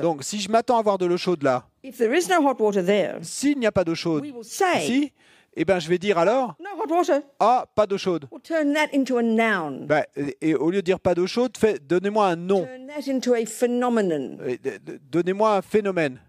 [0.00, 2.56] Donc, si je m'attends à voir de l'eau chaude là, if there is no hot
[2.60, 5.12] water there, s'il n'y a pas d'eau chaude ici,
[5.60, 7.20] eh ben, je vais dire alors, no hot water.
[7.40, 8.26] ah, pas d'eau chaude.
[8.30, 9.86] We'll turn that into a noun.
[9.86, 11.52] Ben, et, et au lieu de dire pas d'eau chaude,
[11.86, 12.64] donnez-moi un nom.
[12.64, 14.38] Turn that into a phenomenon.
[15.10, 16.20] Donnez-moi un phénomène.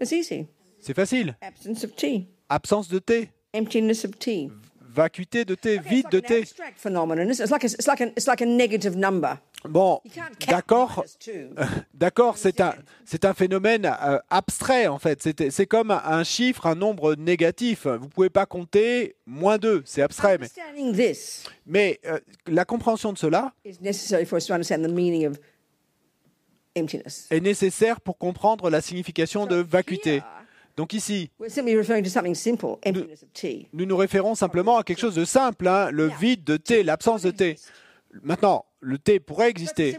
[0.00, 0.46] It's easy.
[0.78, 1.36] C'est facile.
[1.40, 4.50] Absence of tea, Absence de thé, emptiness of tea.
[4.94, 6.38] vacuité de thé, vide like de an thé.
[6.42, 7.28] abstract phenomenon.
[7.30, 9.38] It's like a, it's like a, it's like a negative number.
[9.64, 10.00] Bon,
[10.48, 11.04] d'accord,
[11.94, 15.22] d'accord, c'est un, c'est un phénomène euh, abstrait en fait.
[15.22, 17.86] C'est c'est comme un chiffre, un nombre négatif.
[17.86, 20.38] Vous pouvez pas compter moins 2, c'est abstrait.
[21.66, 25.38] Mais, euh, la compréhension de cela is necessary for us to understand the meaning of
[26.76, 27.26] emptiness.
[27.30, 30.22] est nécessaire pour comprendre la signification de vacuité.
[30.76, 33.66] Donc ici, we're simply referring to something simple, emptiness of tea.
[33.72, 37.22] nous nous référons simplement à quelque chose de simple, hein, le vide de thé, l'absence
[37.22, 37.56] de thé.
[38.22, 39.98] Maintenant, le thé pourrait exister.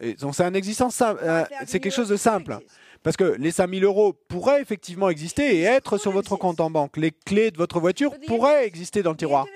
[0.00, 2.58] Et donc c'est un existence simple, euh, c'est quelque chose de simple.
[3.02, 6.98] Parce que les 5000 euros pourraient effectivement exister et être sur votre compte en banque.
[6.98, 9.46] Les clés de votre voiture pourraient exister dans le tiroir.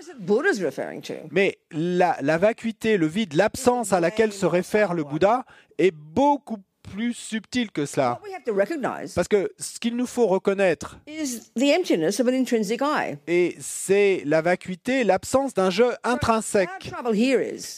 [1.30, 5.44] Mais la, la vacuité, le vide, l'absence à laquelle se réfère le Bouddha
[5.76, 6.73] est beaucoup plus
[7.12, 8.20] subtile que cela.
[9.14, 10.98] Parce que ce qu'il nous faut reconnaître,
[13.26, 16.92] et c'est la vacuité, l'absence d'un jeu intrinsèque.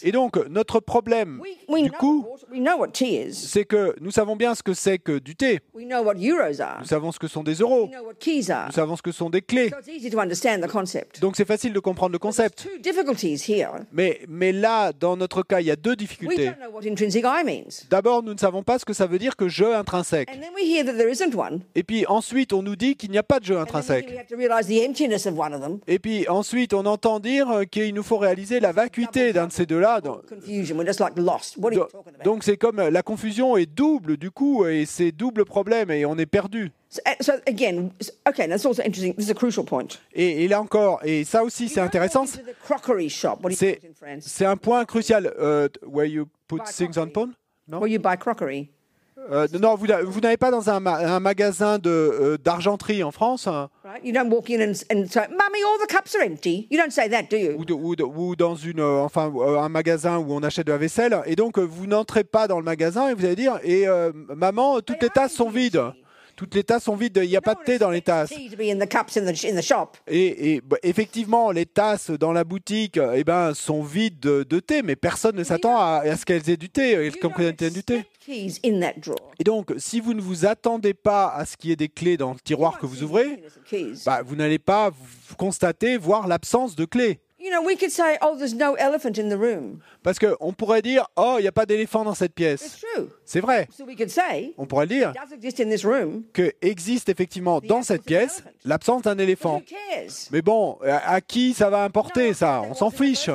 [0.02, 2.26] Et donc, notre problème, du coup,
[3.32, 5.60] c'est que nous savons bien ce que c'est que du thé.
[5.74, 7.90] Nous savons ce que sont des euros.
[7.90, 9.70] Nous savons ce que sont des clés.
[9.70, 11.20] So it's easy to understand the concept.
[11.20, 12.68] Donc, c'est facile de comprendre le concept.
[13.92, 16.50] Mais, mais là, dans notre cas, il y a deux difficultés.
[17.90, 20.28] D'abord, nous ne savons pas ce que ça veut dire que jeu intrinsèque.
[20.30, 21.60] And then we hear that there isn't one.
[21.74, 24.08] Et puis ensuite, on nous dit qu'il n'y a pas de jeu intrinsèque.
[24.10, 25.78] we have to realize the emptiness of one of them.
[25.86, 29.52] Et puis ensuite, on entend dire euh, qu'il nous faut réaliser la vacuité d'un de
[29.52, 30.00] ces deux-là.
[30.00, 30.22] Donc-
[32.42, 36.16] c'est comme euh, la confusion est double du coup, et c'est double problème, et on
[36.18, 36.70] est perdu.
[36.88, 39.14] So, uh, so again, s- okay, that's also interesting.
[39.14, 39.98] This is a crucial point.
[40.14, 42.24] Et, et là encore, et ça aussi c'est intéressant,
[44.20, 45.32] c'est un point crucial.
[45.38, 47.32] Euh, where you put things on pawn?
[47.68, 47.80] Non?
[47.80, 48.70] Where you buy crockery.
[49.30, 53.10] Euh, Non, vous, vous n'avez pas dans un, ma- un magasin de, euh, d'argenterie en
[53.10, 54.04] France hein, Right?
[54.04, 56.90] You don't walk in and, and say, "Mummy, all the cups are empty." You don't
[56.92, 57.52] say that, do you?
[57.58, 60.72] ou, de- ou de- ou dans une, euh, enfin, un magasin où on achète de
[60.72, 63.86] la vaisselle, et donc vous n'entrez pas dans le magasin et vous allez dire, et
[64.34, 65.80] maman, toutes les tasses sont vides.
[66.36, 68.30] Toutes les tasses sont vides, il n'y a pas de thé dans les tasses.
[70.06, 74.60] Et, et, bah, effectivement, les tasses dans la boutique eh ben, sont vides de, de
[74.60, 77.72] thé, mais personne ne s'attend à, à ce qu'elles aient du thé, euh, qu'elles contiennent
[77.72, 78.04] du thé.
[79.38, 82.16] Et donc, si vous ne vous attendez pas à ce qu'il y ait des clés
[82.16, 83.42] dans le tiroir que vous ouvrez,
[84.04, 84.90] bah, vous n'allez pas
[85.38, 87.20] constater, voir l'absence de clés.
[90.02, 92.78] Parce qu'on pourrait dire, oh, il n'y a pas d'éléphant dans cette pièce.
[92.94, 93.06] true.
[93.24, 93.68] C'est vrai.
[93.76, 95.12] So we could say, On pourrait dire
[96.32, 99.62] que existe effectivement dans cette pièce l'absence d'un éléphant.
[100.30, 102.62] Mais bon, à, qui ça va importer ça?
[102.68, 103.28] On s'en fiche.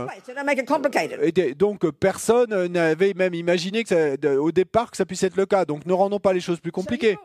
[1.22, 5.46] Et donc personne n'avait même imaginé que ça- au départ que ça puisse être le
[5.46, 5.66] cas.
[5.66, 7.18] Donc ne rendons pas les choses plus compliquées.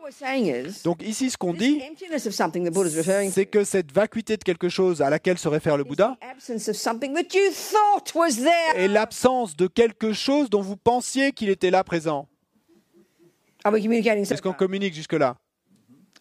[0.83, 1.81] Donc ici, ce qu'on dit,
[3.31, 6.17] c'est que cette vacuité de quelque chose à laquelle se réfère le Bouddha
[6.77, 8.75] something that you thought was there.
[8.75, 12.27] est l'absence de quelque chose dont vous pensiez qu'il était là présent.
[13.63, 14.57] Are we communicating so Est-ce qu'on far?
[14.57, 15.35] communique jusque-là?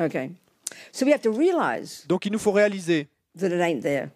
[0.00, 0.30] Okay.
[0.92, 4.08] So we have to realize Donc il nous faut réaliser that it ain't there.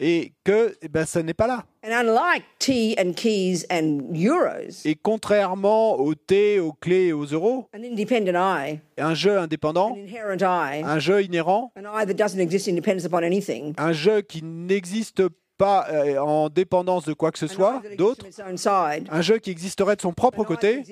[0.00, 1.64] et que eh ben, ça n'est pas là.
[1.84, 7.24] And unlike tea and keys and euros, Et contrairement au thé, aux clés et aux
[7.26, 12.06] euros, an independent I, un jeu an indépendant, inherent I, un jeu inhérent, an I
[12.06, 15.22] that doesn't exist in dependence upon anything, un jeu qui n'existe
[15.58, 18.24] pas euh, en dépendance de quoi que ce soit d'autre,
[19.10, 20.82] un jeu qui existerait de son propre côté,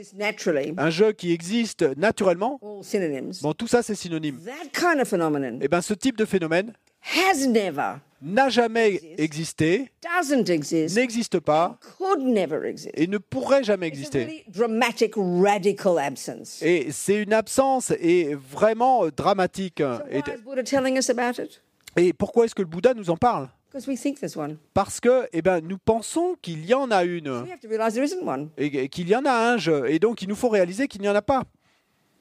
[0.77, 4.41] un jeu qui existe naturellement, bon, tout ça c'est synonyme.
[4.45, 6.73] That kind of phenomenon Et bien ce type de phénomène
[7.15, 12.93] has never, n'a jamais existé, doesn't exist, n'existe pas could never exist.
[12.95, 14.25] et ne pourrait jamais exister.
[14.25, 16.61] really dramatic, radical absence.
[16.63, 19.81] Et c'est une absence et vraiment dramatique.
[19.81, 21.63] Et, why is Buddha telling us about it?
[21.97, 23.49] et pourquoi est-ce que le Bouddha nous en parle?
[23.87, 24.59] We think there's one.
[24.75, 27.95] Parce que eh ben, nous pensons qu'il y en a une We have to realize
[27.95, 28.51] there isn't one.
[28.57, 29.91] et et qu'il y en a un jeu.
[29.91, 31.45] Et donc il nous faut réaliser qu'il n'y en a pas.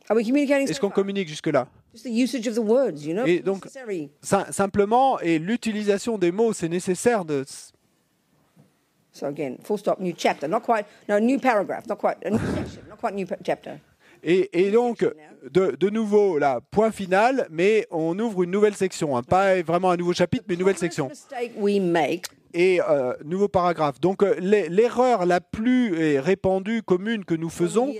[0.10, 1.68] Are we communicating Est-ce qu'on communique jusque-là?
[1.94, 3.26] Just the usage of the words, you know?
[3.26, 3.65] Et donc-
[4.52, 7.44] Simplement, et l'utilisation des mots, c'est nécessaire de...
[9.12, 10.48] So again, full stop, new chapter.
[10.48, 11.88] Not quite, no, new paragraph.
[11.88, 12.82] Not quite, a new section.
[12.89, 13.80] Not quite new chapter.
[14.27, 15.07] Et, et donc,
[15.51, 19.15] de, de nouveau, là, point final, mais on ouvre une nouvelle section.
[19.15, 19.21] hein.
[19.21, 21.07] Pas vraiment un nouveau chapitre, mais une nouvelle section.
[22.58, 24.00] Et euh, nouveau paragraphe.
[24.00, 27.94] Donc, euh, l'e- l'erreur la plus euh, répandue, commune que nous faisons,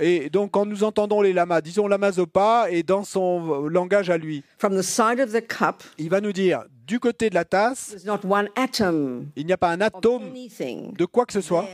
[0.00, 4.18] et donc quand nous entendons les lamas, disons lama Zopa, et dans son langage à
[4.18, 7.44] lui, from the side of the cup, il va nous dire, du côté de la
[7.44, 11.40] tasse, there's not one atom il n'y a pas un atome de quoi que ce
[11.40, 11.66] soit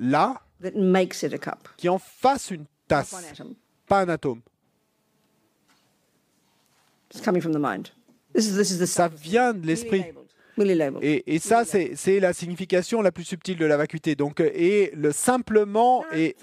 [0.00, 1.68] là that makes it a cup.
[1.76, 3.14] qui en fasse une tasse,
[3.86, 4.40] pas un atome.
[7.10, 7.90] It's coming from the mind.
[8.86, 10.02] Ça vient de l'esprit.
[11.02, 14.16] Et, et ça, c'est la signification la plus subtile de la vacuité.
[14.16, 16.34] Donc, euh, et le simplement et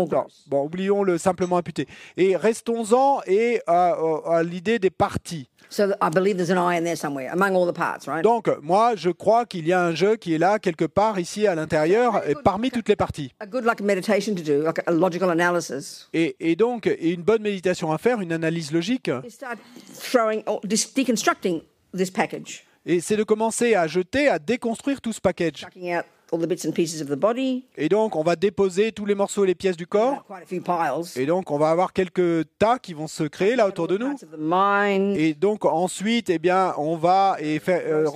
[0.00, 0.06] Non,
[0.46, 1.86] bon, oublions le simplement imputé.
[2.16, 5.49] Et restons-en et à, à- à l'idée des parties.
[5.72, 8.22] So that I believe there's an I in there somewhere among all the parts, right?
[8.24, 11.46] Donc, moi, je crois qu'il y a un jeu qui est là quelque part ici
[11.46, 13.32] à l'intérieur, et parmi toutes les parties.
[13.38, 16.08] a good like meditation to do, like a logical analysis.
[16.12, 19.58] Et, et donc, et une bonne méditation à faire, une analyse logique, You start
[19.94, 21.62] throwing, or dis- deconstructing
[21.96, 25.58] this package, et c'est de commencer à jeter, à déconstruire tout ce package.
[25.60, 27.64] chucking out all the bits and pieces of the body.
[27.76, 30.24] Et donc, on va déposer tous les morceaux et les pièces du corps,
[31.16, 34.14] et donc on va avoir quelques tas qui vont se créer là autour de nous.
[35.16, 38.06] Et donc ensuite, eh bien, on va et faire, euh,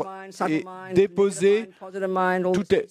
[0.49, 1.69] et mind, déposer
[2.53, 2.87] toutes les-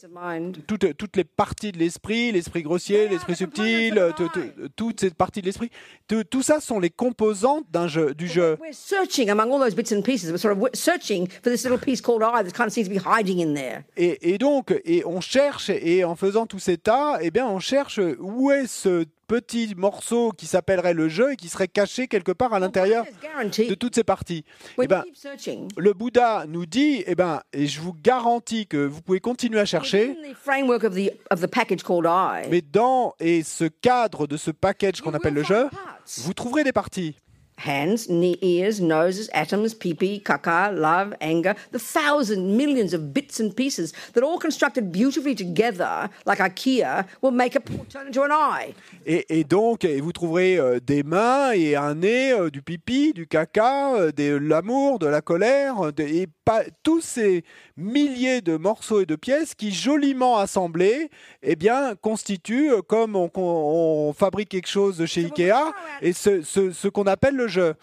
[0.67, 5.41] toutes, toutes les parties de l'esprit, l'esprit grossier, l'esprit subtil, tout- tout- toutes ces parties
[5.41, 5.69] de l'esprit.
[6.07, 8.57] Tout, tout ça sont les composantes d'un jeu, du jeu.
[8.61, 10.29] We're searching among all those bits and pieces.
[10.31, 12.87] We're sort of w- searching for this little piece called I that kind of seems
[12.87, 13.83] to be hiding in there.
[13.97, 17.59] Et, et donc, et on cherche, et en faisant tous ces tas, eh bien, on
[17.59, 22.31] cherche où est ce petit morceau qui s'appellerait le jeu et qui serait caché quelque
[22.31, 23.05] part à l'intérieur
[23.41, 24.43] de toutes ces parties.
[24.81, 25.03] Eh ben,
[25.77, 29.65] le Bouddha nous dit, eh ben, et je vous garantis que vous pouvez continuer à
[29.65, 30.15] chercher,
[32.51, 35.67] mais dans et ce cadre de ce package qu'on appelle le jeu,
[36.17, 37.15] vous trouverez des parties.
[37.57, 43.51] Hands, knee, ears, noses, atoms, pee-pee, caca, love, anger, the thousand millions of bits and
[43.55, 48.73] pieces that all constructed beautifully together, like IKEA, will make a turn into an eye.
[49.05, 53.13] Et, et donc, et vous trouverez euh, des mains et un nez, euh, du pipi,
[53.13, 57.43] du caca, euh, de l'amour, de la colère, euh, de- et pas, tous ces
[57.77, 61.09] milliers de morceaux et de pièces qui, joliment assemblés,
[61.41, 63.41] eh bien, constituent, euh, comme on, on-
[64.09, 67.73] on fabrique quelque chose chez Ikea, et ce, ce- ce qu'on appelle le jeu.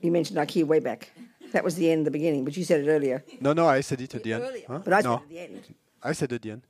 [0.00, 1.10] You mentioned IKEA way back.
[1.52, 3.24] That was the end, the beginning, but you said it earlier.
[3.40, 4.42] No, no, I said it at the end.
[4.44, 4.82] Earlier, Hein?
[4.84, 5.74] but I said it at the end.
[6.02, 6.62] I said at the end.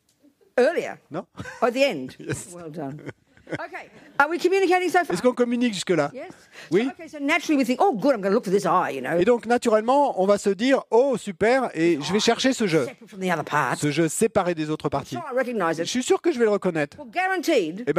[0.57, 1.01] Earlier.
[1.11, 1.27] Non
[1.63, 2.17] Oh, at the end.
[2.21, 2.53] yes.
[2.53, 3.11] Well done.
[3.53, 3.91] Okay.
[4.19, 5.13] Are we communicating so far?
[5.13, 6.11] Est-ce qu'on communique jusque-là?
[6.15, 6.29] Yes.
[6.71, 6.85] Oui.
[6.85, 8.95] So, okay, so naturally we think, oh, good, I'm going to look for this eye,
[8.95, 12.53] you know, Et donc, naturellement, on va se dire, oh, super, et je vais chercher
[12.53, 12.85] ce jeu.
[12.87, 13.79] separate from the other parts.
[13.79, 15.17] Ce jeu séparé des autres parties.
[15.17, 16.97] So I recognize Je suis sûr que je vais le reconnaître.
[16.99, 17.85] Well, guaranteed.
[17.87, 17.93] Eh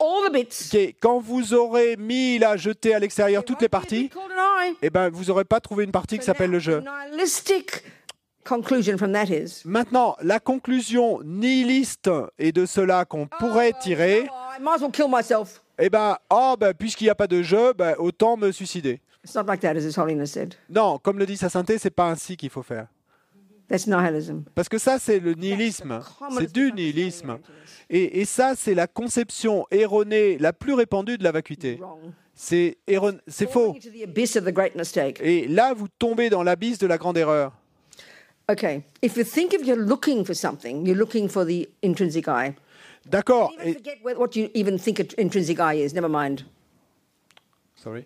[0.00, 0.70] all the bits.
[0.70, 4.10] que quand vous aurez mis là, jeté à l'extérieur toutes les parties,
[4.82, 6.82] eh ben, vous n'aurez pas trouvé une partie qui s'appelle le jeu.
[8.42, 13.72] The nihilistic conclusion from that is Maintenant, la conclusion nihiliste et de cela qu'on pourrait
[13.80, 15.60] tirer, I might as well kill myself.
[15.78, 19.00] eh ben, oh, ben, puisqu'il n'y a pas de jeu, ben, autant me suicider.
[19.24, 20.54] It's not like that, as His Holiness said.
[20.68, 22.86] Non, comme le dit sa sainteté, c'est pas ainsi qu'il faut faire.
[23.68, 24.42] That's nihilism.
[24.54, 26.00] Parce que ça, c'est le nihilisme.
[26.36, 27.38] C'est du nihilisme.
[27.88, 31.78] Et, et ça, c'est la conception erronée la plus répandue de la vacuité.
[32.34, 32.78] C'est
[33.48, 33.76] faux.
[35.20, 37.52] Et là, vous tombez dans l'abysse de la grande erreur.
[38.50, 38.84] Okay.
[39.00, 42.56] If you think if you're looking for something, you're looking for the intrinsic eye.
[43.08, 43.52] D'accord.
[43.54, 43.74] Even Et...
[43.74, 45.94] forget what you even think an intrinsic eye is.
[45.94, 46.44] Never mind.
[47.76, 48.04] Sorry.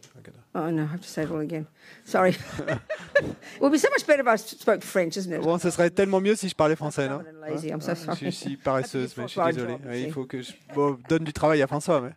[0.54, 1.66] Oh no, I have to say it all again.
[2.04, 2.30] Sorry.
[2.68, 5.42] it would be so much better if I spoke French, isn't it?
[5.42, 7.24] Bon, ce serait tellement mieux si je parlais français, non?
[7.40, 8.18] lazy, I'm so sorry.
[8.20, 9.72] Je suis paresseuse, mais je suis That's a désolé.
[9.72, 12.00] difficult Ouais, il faut que je bon, donne du travail à François.
[12.02, 12.12] Mais...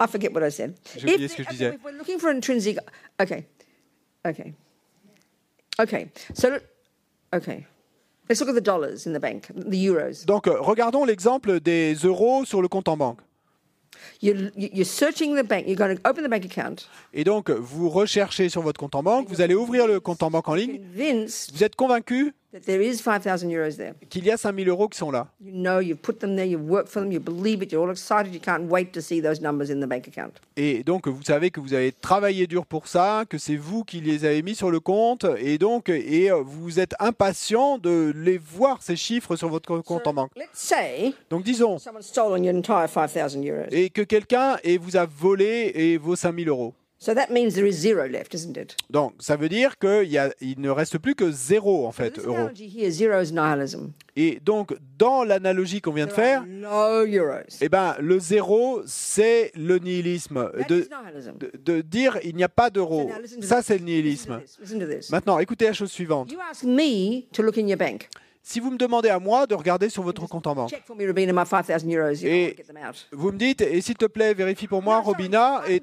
[0.00, 0.74] I forget what I said.
[0.96, 1.74] J'ai oublié If ce que je okay, disais.
[1.74, 2.78] If we're looking for intrinsic,
[3.20, 3.46] okay,
[4.26, 4.52] okay,
[5.78, 6.10] okay.
[6.34, 6.58] So,
[7.32, 7.66] okay,
[8.28, 10.24] let's look at the dollars in the bank, the euros.
[10.26, 13.20] Donc, regardons l'exemple des euros sur le compte en banque.
[14.20, 15.66] You're, you're searching the bank.
[15.66, 16.88] You're going to open the bank account.
[17.12, 20.30] Et donc, vous recherchez sur votre compte en banque, vous allez ouvrir le compte en
[20.30, 23.94] banque en ligne, Convinced vous êtes convaincu that there is 5,000 euros there.
[24.08, 25.28] qu'il y a 5000 euros qui sont là.
[25.40, 26.46] You know you've put them there.
[26.46, 27.12] You've worked for them.
[27.12, 27.70] You believe it.
[27.72, 28.32] You're all excited.
[28.34, 30.32] You can't wait to see those numbers in the bank account.
[30.56, 34.00] Et donc, vous savez que vous avez travaillé dur pour ça, que c'est vous qui
[34.00, 38.38] les avez mis sur le compte, et donc, et euh, vous êtes impatient de les
[38.38, 40.30] voir, ces chiffres, sur votre compte en banque.
[40.36, 43.66] Let's say Donc, disons, someone's stolen your entire 5,000 euros.
[43.70, 46.74] et que quelqu'un et vous a volé et vos 5000 euros.
[47.00, 48.76] So that means there is zero left, isn't it?
[48.90, 53.32] Donc, ça veut dire qu'il ne reste plus que zéro, en fait, here, zero is
[53.32, 53.92] nihilism.
[54.16, 57.44] Et donc, dans l'analogie qu'on vient de faire, no euros.
[57.60, 60.50] eh ben, le zéro, c'est le nihilisme.
[60.68, 62.88] De, dire il n'y a pas to
[63.42, 64.40] Ça, c'est le Listen to nihilisme.
[64.40, 64.58] this.
[64.60, 65.10] Listen to this.
[65.10, 66.32] Maintenant, écoutez la chose suivante.
[66.32, 68.08] You ask me to look in your bank.
[68.48, 70.96] Si vous me demandez à moi de regarder sur votre compte en banque, Check for
[70.96, 72.12] me, Rabina, my 5,000 euros.
[72.22, 72.56] You know, I Et-
[73.12, 75.00] vous me dites, et s'il te plaît, vérifie pour moi.
[75.00, 75.82] Robina, et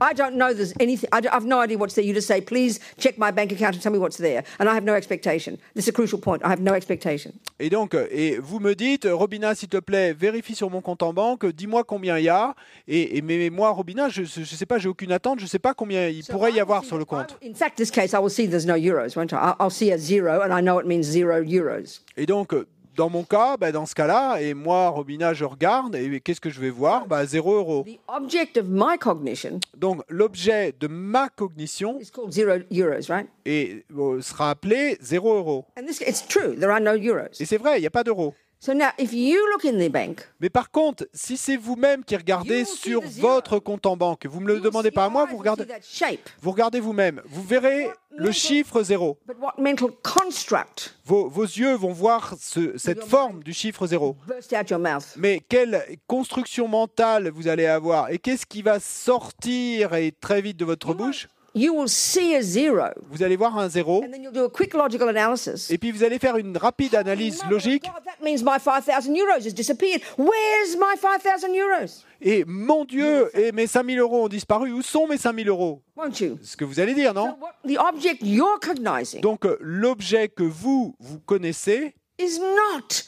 [0.00, 1.08] I don't know there's anything.
[1.12, 2.06] I have no idea what's there.
[2.06, 4.42] You just say, please check my bank account and tell me what's there.
[4.58, 5.58] And I have no expectation.
[5.74, 6.42] This is a crucial point.
[6.42, 7.32] I have no expectation.
[7.60, 11.12] Et donc, et vous me dites, Robina, s'il te plaît, vérifie sur mon compte en
[11.12, 12.54] banque, dis-moi combien il y a.
[12.86, 15.58] Et, et mais moi, Robina, je ne sais pas, j'ai aucune attente, je ne sais
[15.58, 17.36] pas combien il So pourrait y avoir sur le compte.
[17.44, 19.54] In fact, this case, I will see there's no euros, won't I?
[19.60, 21.97] I'll see a zero, and I know it means zero euros.
[22.16, 25.94] Et donc, euh, dans mon cas, bah, dans ce cas-là, et moi, Robina, je regarde,
[25.94, 27.06] et qu'est-ce que je vais voir?
[27.06, 27.84] Bah, 0 euros.
[27.86, 33.28] The object of my cognition Donc, l'objet de ma cognition is called zero euros, right?
[33.46, 35.64] est- euh, sera appelé 0 euros.
[35.78, 36.56] And this, it's true.
[36.56, 37.28] There are no euros.
[37.38, 38.34] Et c'est vrai, il n'y a pas d'euros.
[38.60, 42.16] So now, if you look in the bank, Mais par contre, si c'est vous-même qui
[42.16, 43.28] regardez You see sur the zero.
[43.28, 45.38] votre compte en banque, vous ne me le demandez see pas à moi, eyes vous
[45.38, 46.28] regardez, see that shape.
[46.42, 47.22] vous regardez vous-même.
[47.26, 49.16] Vous verrez le chiffre 0.
[49.28, 54.16] But what mental construct Vos, vos yeux vont voir ce- cette forme du chiffre 0.
[54.26, 55.14] burst out your mouth?
[55.16, 58.10] Mais quelle construction mentale vous allez avoir?
[58.10, 61.28] Et qu'est-ce qui va sortir et très vite de votre bouche?
[61.54, 64.50] You will see a zero, Vous allez voir un 0 and then you'll do a
[64.50, 65.70] quick logical analysis.
[65.70, 69.14] et puis vous allez faire une rapide analyse No, logique God, that means my 5,000
[69.16, 70.02] euros has disappeared.
[70.18, 72.04] Where's my 5,000 euros?
[72.20, 74.72] et mon Dieu, et mes 5000 euros ont disparu.
[74.72, 75.80] Où sont mes 5000 euros?
[75.96, 76.38] Won't you?
[76.42, 80.28] Ce que vous allez dire, So non what, the object you're cognizing Donc euh, l'objet
[80.28, 83.04] que vous, vous connaissez is not,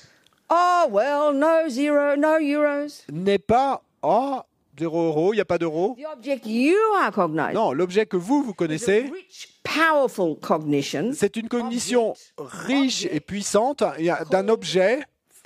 [0.48, 3.04] oh, well, no zero, no euros.
[3.12, 4.46] n'est pas «Ah,
[4.80, 7.12] 0 euros, il n'y a pas d'euros The object you are».
[7.14, 13.20] cognizing Non, l'objet que vous, vous connaissez, rich, powerful cognition, c'est une cognition riche et
[13.20, 13.94] puissante a-
[14.30, 15.00] d'un objet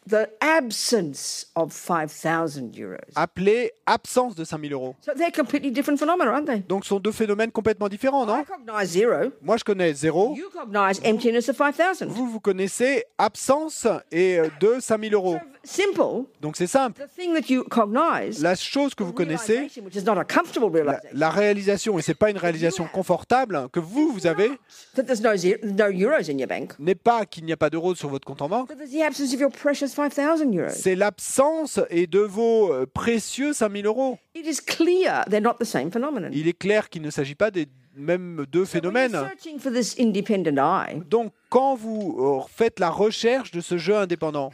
[0.06, 2.98] the absence of 5,000 euros.
[3.16, 4.94] appelé absence de 5000 euros.
[5.00, 6.60] So they're completely different phenomena, aren't they?
[6.68, 9.30] Donc ce sont deux phénomènes complètement différents, I non cognize zero.
[9.40, 10.34] Moi, je connais zéro.
[10.36, 12.08] You cognize emptiness of 5,000.
[12.10, 15.38] Vous, vous connaissez absence et euh, de 5000 euros.
[15.64, 16.26] Simple.
[16.40, 17.02] Donc c'est simple.
[17.02, 20.24] The thing that you cognize, La chose que vous connaissez, realization, which is not a
[20.24, 24.50] comfortable la, realization, la réalisation, et c'est pas une réalisation confortable que vous, vous avez,
[24.94, 27.70] that there's no, zero, no euros in your bank, n'est pas qu'il n'y a pas
[27.70, 30.68] d'euros sur votre compte en banque, but there's the absence of your precious 5,000 euros.
[30.70, 34.18] c'est l'absence et de vos euh, précieux 5000 euros.
[34.34, 36.30] It is clear they're not the same phenomenon.
[36.32, 37.66] Il est clair qu'il ne s'agit pas des
[37.96, 39.12] mêmes deux So when phénomènes.
[39.12, 43.78] you're searching for this independent eye, Donc, quand vous euh, faites la recherche de ce
[43.78, 44.50] jeu indépendant,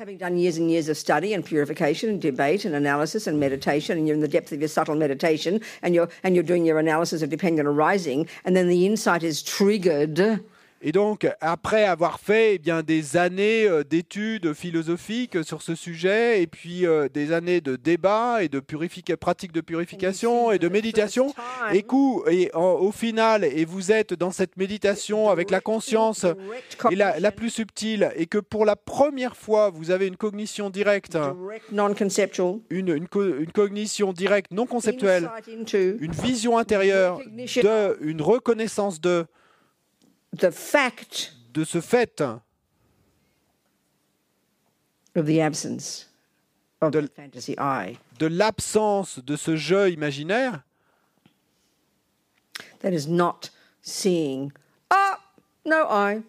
[10.82, 16.42] et donc après avoir fait eh bien, des années euh, d'études philosophiques sur ce sujet,
[16.42, 18.60] et puis euh, des années de débats et de
[19.20, 21.34] pratiques de purification et de méditation,
[21.72, 26.24] et, coup, et en- au final, et vous êtes dans cette méditation avec la conscience
[26.92, 30.70] et la, la plus subtile, et que pour la première fois, vous avez une cognition
[30.70, 31.16] directe,
[32.70, 35.28] une, une co- une cognition directe, non conceptuelle,
[36.00, 37.20] une vision intérieure,
[37.64, 39.26] de, une reconnaissance de,
[40.36, 42.22] the fact de ce fait
[45.16, 46.06] of the absence
[46.80, 47.98] of De- the fantasy eye.
[48.18, 50.62] de l'absence de ce jeu imaginaire,
[52.80, 53.50] That is not
[53.82, 54.52] seeing.
[54.88, 55.18] Ah,
[55.66, 56.22] no eye.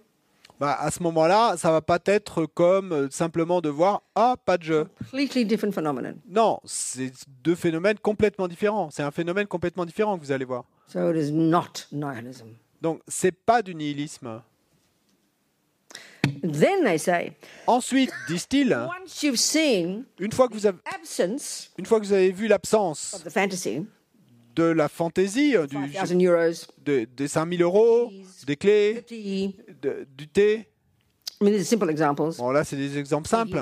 [0.59, 4.57] bah, à ce moment-là, ça va pas être comme euh, simplement de voir ah pas
[4.57, 4.87] de jeu.
[4.97, 6.15] Completely different phenomenon.
[6.27, 8.89] Non, c'est deux phénomènes complètement différents.
[8.91, 10.65] C'est un phénomène complètement différent que vous allez voir.
[10.89, 12.49] So it is not nihilism.
[12.81, 14.41] Donc c'est pas du nihilisme.
[16.43, 17.33] Then they say,
[17.67, 18.75] Ensuite, disent-ils,
[20.19, 20.77] une fois que vous avez
[21.77, 23.15] une fois que vous avez vu l'absence
[24.55, 26.51] de la fantaisie, euh, du, 5,000 euros,
[26.83, 28.11] de- des 5000 euros,
[28.45, 30.67] des clés, 50, de- du thé.
[31.39, 32.35] I mean, these are simple examples.
[32.37, 33.57] Bon, là, c'est des exemples simples.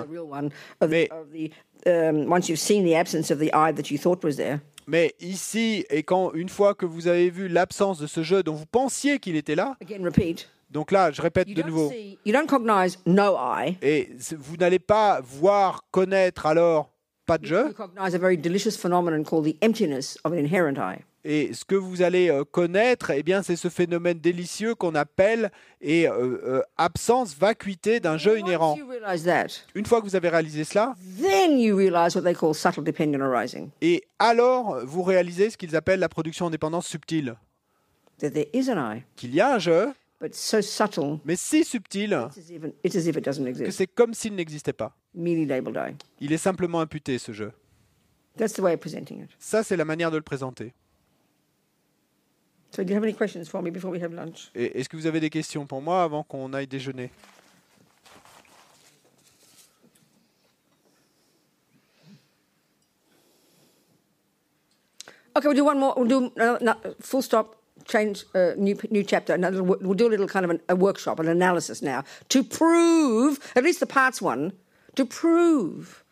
[4.42, 8.42] Mais- Mais ici, et quand une fois que vous avez vu l'absence de ce jeu
[8.42, 9.78] dont vous pensiez qu'il était là,
[10.72, 11.92] donc là, je répète you de nouveau,
[13.82, 16.92] et vous n'allez pas voir, connaître alors
[17.28, 17.72] pas de jeu,
[21.30, 25.52] et ce que vous allez euh, connaître, eh bien, c'est ce phénomène délicieux qu'on appelle
[25.80, 28.72] et euh, euh, absence, vacuité d'un jeu inhérent.
[28.72, 32.24] Once you realize that, Une fois que vous avez réalisé cela, then you realize what
[32.24, 36.84] they call subtle dependent arising, et alors vous réalisez ce qu'ils appellent la production indépendante
[36.84, 37.36] subtile,
[38.18, 41.64] that there is an eye, qu'il y a un jeu, but so subtle, mais si
[41.64, 42.28] subtil
[42.84, 44.96] que c'est comme s'il n'existait pas.
[45.14, 47.52] Il est simplement imputé, ce jeu.
[48.36, 49.30] That's the way of presenting it.
[49.38, 50.74] Ça, c'est la manière de le présenter.
[52.72, 54.52] So do you have any questions for me before we have lunch?
[54.56, 57.10] Est-ce que vous avez des questions pour moi avant qu'on aille déjeuner
[65.36, 65.94] Okay, we'll do one more.
[65.96, 67.56] We'll do uh, no, full stop.
[67.86, 69.34] Change uh, new new chapter.
[69.34, 73.40] Another, we'll do a little kind of an, a workshop, an analysis now to prove
[73.56, 74.52] at least the parts one
[74.96, 76.04] to prove.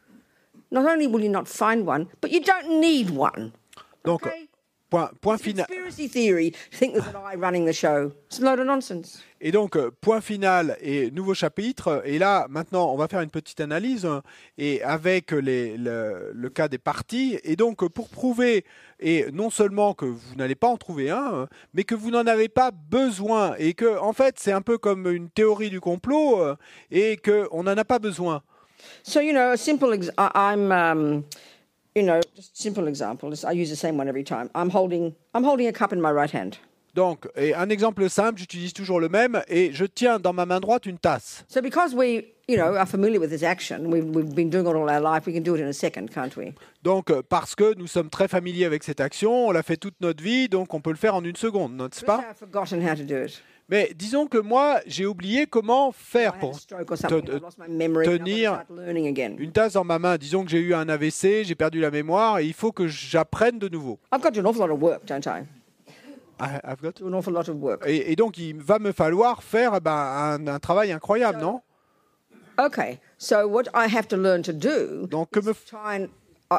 [0.72, 3.54] Not only will you not find one, but you don't need one.
[4.04, 4.47] Donc, okay?
[4.90, 5.68] Point, final.
[9.40, 12.02] Et donc, euh, point final et nouveau chapitre.
[12.06, 14.22] Et là, maintenant, on va faire une petite analyse euh,
[14.58, 17.38] et avec les, le, le cas des parties.
[17.44, 18.66] Et donc, euh, pour prouver,
[19.00, 22.26] et non seulement que vous n'allez pas en trouver un, euh, mais que vous n'en
[22.26, 26.42] avez pas besoin et que, en fait, c'est un peu comme une théorie du complot
[26.42, 26.56] euh,
[26.90, 28.42] et qu'on n'en a pas besoin.
[29.04, 29.92] So you know, a simple.
[30.18, 31.24] I'm, um,
[31.98, 33.34] you know, just simple example.
[33.46, 34.50] I use the same one every time.
[34.54, 36.58] I'm holding, I'm holding a cup in my right hand.
[36.94, 40.60] Donc, et un exemple simple, j'utilise toujours le même et je tiens dans ma main
[40.60, 41.44] droite une tasse.
[41.48, 44.76] So because we, you know, are familiar with this action, we've, we've been doing it
[44.76, 45.28] all our life.
[45.28, 46.54] We can do it in a second, can't we?
[46.82, 50.02] Donc, euh, parce que nous sommes très familiers avec cette action, on l'a fait toute
[50.02, 52.20] notre vie, donc on peut le faire en une seconde, n'est-ce pas?
[52.20, 53.44] I've forgotten how to do it.
[53.70, 56.58] Mais disons que moi, j'ai oublié comment faire pour
[58.06, 58.64] tenir
[59.38, 60.18] une tasse dans ma main.
[60.18, 63.60] Disons que j'ai eu un AVC, j'ai perdu la mémoire et il faut que j'apprenne
[63.60, 64.00] de nouveau.
[64.14, 65.44] I've got to do an awful lot of work, don't I?
[66.40, 67.84] I- I've got- Do an awful lot of work.
[67.86, 71.62] Et, et donc, il va me falloir faire eh ben, un, un travail incroyable, non?
[72.60, 76.08] Okay, so what I have to learn to do Donc, que is me try and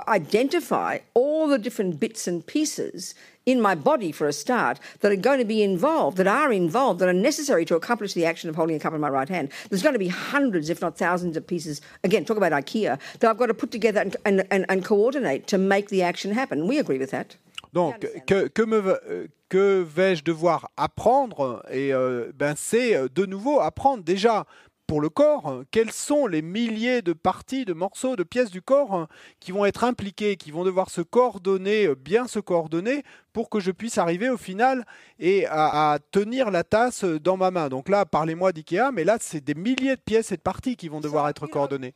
[0.08, 3.14] identify all the different bits and pieces
[3.48, 7.00] in my body for a start that are going to be involved, that are involved,
[7.00, 9.48] that are necessary to accomplish the action of holding a cup in my right hand.
[9.70, 11.80] There's going to be hundreds, if not thousands, of pieces.
[12.04, 15.46] Again, talk about IKEA that I've got to put together and, and, and, and coordinate
[15.46, 16.68] to make the action happen.
[16.68, 17.36] We agree with that.
[17.72, 23.60] Donc, que, que, me, que vais-je devoir apprendre Et euh, ben, c'est euh, de nouveau
[23.60, 24.46] apprendre déjà
[24.88, 28.62] pour le corps euh, quels sont les milliers de parties, de morceaux, de pièces du
[28.62, 29.04] corps euh,
[29.38, 33.60] qui vont être impliqués, qui vont devoir se coordonner, euh, bien se coordonner pour que
[33.60, 34.84] je puisse arriver au final
[35.20, 37.68] et à, à tenir la tasse euh, dans ma main.
[37.68, 40.88] Donc là, parlez-moi d'IKEA, mais là, c'est des milliers de pièces et de parties qui
[40.88, 41.94] vont devoir être coordonnées.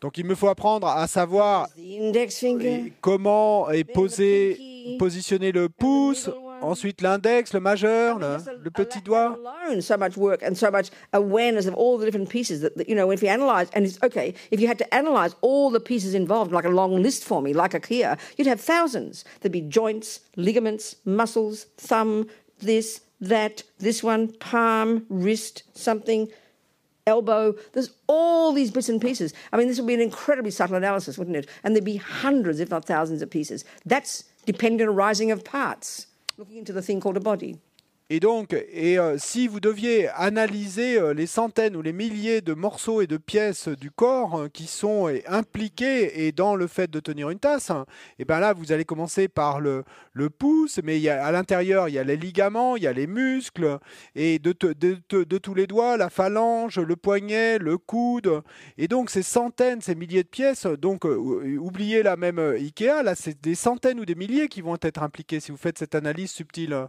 [0.00, 1.68] Donc il me faut apprendre à savoir
[3.00, 6.28] comment est posé, positionner le pouce.
[6.62, 9.38] Ensuite l'index, le majeur, le, le petit doigt.
[9.80, 12.94] so much work and so much awareness of all the different pieces that, that you
[12.94, 16.14] know if you analyze and it's okay if you had to analyze all the pieces
[16.14, 19.24] involved like a long list for me like a IKEA you'd have thousands.
[19.40, 22.28] There'd be joints ligaments muscles thumb
[22.60, 26.28] this that this one palm wrist something
[27.06, 27.54] elbow.
[27.72, 29.34] There's all these bits and pieces.
[29.52, 31.48] I mean this would be an incredibly subtle analysis wouldn't it?
[31.64, 33.64] And there'd be hundreds if not thousands of pieces.
[33.84, 36.06] That's dependent arising of parts
[36.42, 37.56] looking into the thing called a body
[38.14, 42.52] Et donc, et euh, si vous deviez analyser euh, les centaines ou les milliers de
[42.52, 47.00] morceaux et de pièces du corps euh, qui sont euh, impliqués dans le fait de
[47.00, 47.86] tenir une tasse, hein,
[48.18, 49.82] et ben là, vous allez commencer par le,
[50.28, 53.78] pouce, mais à l'intérieur, il y a les ligaments, il y a les muscles,
[54.14, 58.42] et de, de, tous les doigts, la phalange, le poignet, le coude,
[58.76, 63.14] et donc ces centaines, ces milliers de pièces, donc ou- oubliez la même Ikea, là,
[63.14, 66.30] c'est des centaines ou des milliers qui vont être impliqués si vous faites cette analyse
[66.30, 66.88] subtile.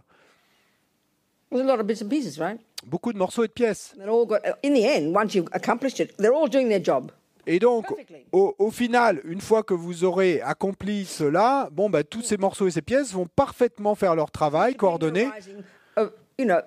[1.54, 2.58] There's a lot of bits and pieces, right?
[2.84, 3.94] Beaucoup de morceaux et de pièces.
[3.96, 4.40] They're all got.
[4.64, 7.12] In the end, once you've accomplished it, they're all doing their job.
[7.46, 7.86] Et donc,
[8.32, 12.66] au, au final, une fois que vous aurez accompli cela, bon, bah, tous ces morceaux
[12.66, 15.26] et ces pièces vont parfaitement faire leur travail, coordonné.
[15.26, 15.62] Arising
[15.96, 16.62] of, you know, uh, uh,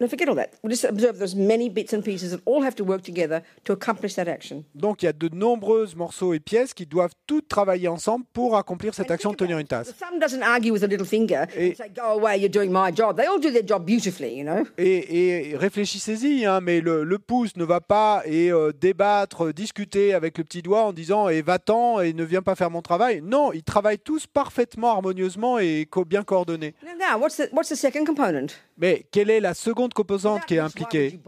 [0.00, 0.50] no, forget all that.
[0.62, 3.72] We'll just observe there's many bits and pieces that all have to work together to
[3.72, 4.64] accomplish that action.
[4.74, 8.56] Donc, il y a de nombreux morceaux et pièces qui doivent toutes travailler ensemble pour
[8.56, 9.88] accomplir cette action de tenir une tasse.
[9.88, 12.70] The thumb doesn't argue with the little finger Et- and say, "Go away, you're doing
[12.70, 14.64] my job." They all do their job beautifully, you know?
[14.78, 20.14] Et, réfléchissez-y, hein, mais le, le pouce ne va pas et euh, débattre, euh, discuter
[20.14, 23.20] avec le petit doigt en disant et va-t'en et ne viens pas faire mon travail.
[23.22, 26.74] Non, ils travaillent tous parfaitement harmonieusement et co- bien coordonnés.
[26.82, 28.48] Now, now, what's the what's the second component?
[28.78, 31.20] Mais quelle est la seconde composante qui est impliquée.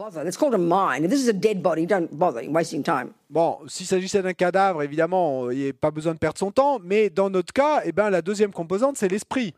[3.31, 6.79] Bon, s'il s'agissait d'un cadavre, évidemment, il n'y a pas besoin de perdre son temps,
[6.83, 9.55] mais dans notre cas, eh ben, la deuxième composante, c'est l'esprit.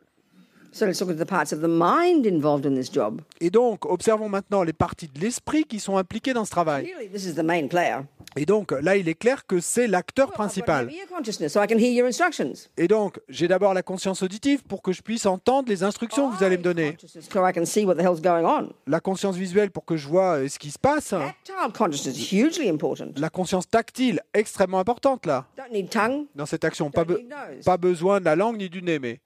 [0.73, 3.21] So let's look at the parts of the mind involved in this job.
[3.41, 6.85] Et donc, observons maintenant les parties de l'esprit qui sont impliquées dans ce travail.
[6.85, 8.01] Clearly, this is the main player.
[8.37, 10.85] Et donc, là, il est clair que c'est l'acteur principal.
[10.87, 12.69] have ear consciousness so I can hear your instructions.
[12.77, 16.37] Et donc, j'ai d'abord la conscience auditive pour que je puisse entendre les instructions que
[16.37, 16.93] vous allez me donner.
[16.93, 18.69] consciousness so I can see what the hell's going on.
[18.87, 21.09] La conscience visuelle pour que je vois euh, ce qui se passe.
[21.09, 23.13] Tactile consciousness is hugely important.
[23.17, 26.27] La conscience tactile, extrêmement importante là, Don't need tongue.
[26.37, 26.91] dans cette action.
[26.91, 27.25] Pas, be-
[27.65, 29.21] pas besoin de la langue ni du nez, mais.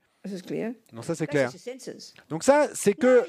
[0.92, 1.50] Non, ça c'est clair.
[2.28, 3.24] Donc ça, c'est que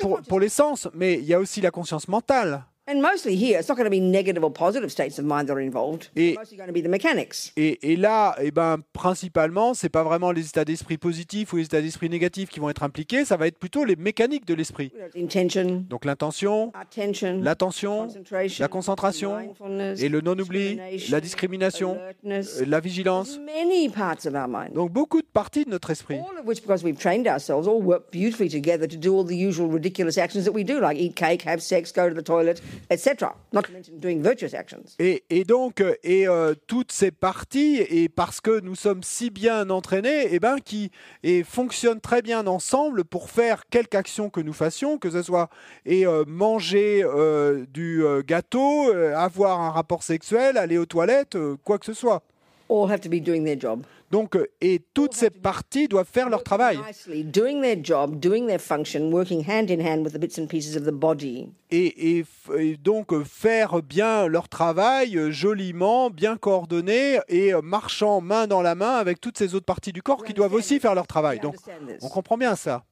[0.00, 2.64] pour, pour les sens, mais il y a aussi la conscience mentale.
[2.86, 5.54] And mostly here, it's not going to be negative or positive states of mind that
[5.56, 6.10] are involved.
[6.16, 7.50] Et- It's mostly going to be the mechanics.
[7.56, 11.64] Et, et là, eh ben, principalement, c'est pas vraiment les états d'esprit positifs ou les
[11.64, 14.92] états d'esprit négatifs qui vont être impliqués, ça va être plutôt les mécaniques de l'esprit.
[15.88, 18.08] Donc l'intention, attention, l'attention,
[18.58, 19.38] la concentration
[19.98, 20.78] et le non-oubli,
[21.10, 23.38] la discrimination, euh, la vigilance.
[23.38, 24.74] Many parts of our mind.
[24.74, 26.16] Donc beaucoup de parties de notre esprit.
[26.16, 29.32] All of which, because we've trained ourselves, all work beautifully together to do all the
[29.34, 32.60] usual ridiculous actions that we do, like eat cake, have sex, go to the toilet,
[33.52, 33.62] Not
[33.92, 34.96] doing virtuous actions.
[34.98, 39.70] Et, donc, euh, et euh, toutes ces parties, et parce que nous sommes si bien
[39.70, 40.90] entraînés, et ben, qui
[41.22, 45.48] et fonctionnent très bien ensemble pour faire quelque action que nous fassions, que ce soit
[45.86, 47.04] et euh, manger
[47.72, 52.22] du gâteau, avoir un rapport sexuel, aller aux toilettes, quoi que ce soit.
[52.68, 53.84] All have to be doing their job.
[54.10, 56.78] Donc, euh, et toutes ces parties doivent faire leur travail.
[61.70, 62.24] Et, et
[62.56, 68.62] et donc euh, faire bien leur travail euh, joliment, bien coordonné et marchant main dans
[68.62, 71.40] la main avec toutes ces autres parties du corps qui doivent aussi faire leur travail.
[71.40, 71.56] Donc
[72.00, 72.84] on comprend bien ça.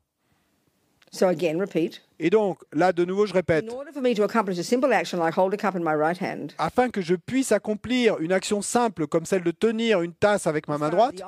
[1.12, 2.00] So again, repeat.
[2.24, 4.92] Et donc là de nouveau je répète, In order for me to accomplish a simple
[4.92, 8.30] action like hold a cup in my right hand, afin que je puisse accomplir une
[8.30, 11.20] action simple comme celle de tenir une tasse avec ma main droite,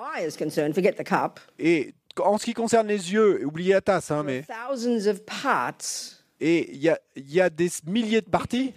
[1.59, 6.23] et en ce qui concerne les yeux, oubliez la tasse, hein, mais Thousands of parts,
[6.41, 8.73] et il y a, il y a des milliers de parties,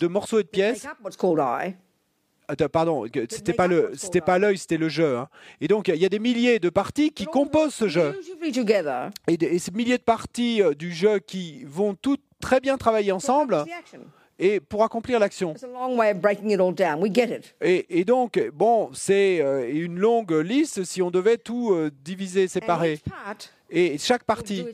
[0.00, 0.84] de morceaux et de pièces
[2.72, 5.16] pardon, c'était pas le, c'était pas l'œil, c'était le jeu.
[5.16, 5.28] hein.
[5.60, 8.18] Et donc il y a des milliers de parties qui composent ce jeu.
[9.28, 13.64] Et, ces milliers de parties euh, du jeu qui vont toutes très bien travailler ensemble
[14.38, 15.54] et pour accomplir l'action.
[17.60, 22.48] Et, et donc, bon, c'est euh, une longue liste si on devait tout euh, diviser,
[22.48, 23.00] séparer.
[23.70, 24.66] Et chaque partie,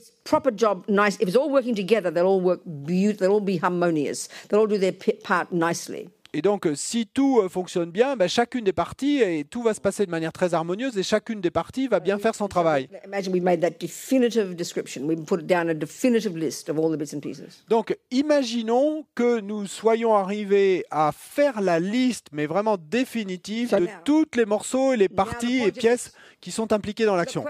[6.34, 9.74] et donc euh, si tout euh, fonctionne bien, ben, chacune des parties, et tout va
[9.74, 12.88] se passer de manière très harmonieuse et chacune des parties va bien faire son travail.
[13.06, 15.04] Imagine we've made that definitive description.
[15.04, 17.64] We've put down a definitive list of all the bits and pieces.
[17.68, 24.26] Donc, imaginons que nous soyons arrivés à faire la liste, mais vraiment définitive, de tous
[24.36, 27.44] les morceaux et les parties et pièces qui sont impliquées dans l'action.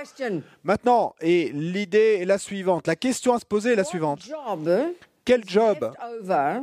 [0.63, 4.29] Maintenant, et l'idée est la suivante, la question à se poser est la suivante.
[5.25, 5.93] Quel job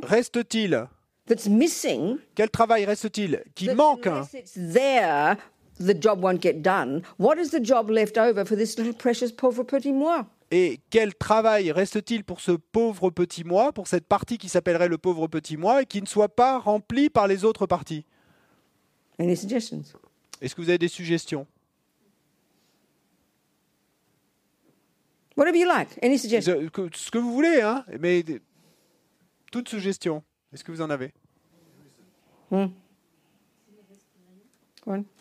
[0.04, 0.88] reste-t-il
[1.28, 2.18] that's missing?
[2.36, 4.06] Quel travail reste-t-il Qui that manque?
[4.08, 5.38] unless it's there,
[5.80, 7.02] the job won't get done.
[7.18, 10.26] What is the job left over for this little precious pauvre petit moi?
[10.52, 14.98] Et quel travail reste-t-il pour ce pauvre petit moi, pour cette partie qui s'appellerait le
[15.00, 18.06] pauvre petit moi et qui ne soit pas remplie par les autres parties?
[19.20, 19.82] Any suggestions?
[20.42, 21.48] Est-ce que vous avez des suggestions?
[25.36, 25.90] Whatever you like.
[26.02, 26.70] Any suggestions?
[26.94, 28.24] Ce que vous voulez, hein Mais
[29.52, 30.24] toute suggestion.
[30.56, 31.12] Est-ce que vous en avez?
[32.50, 32.72] On.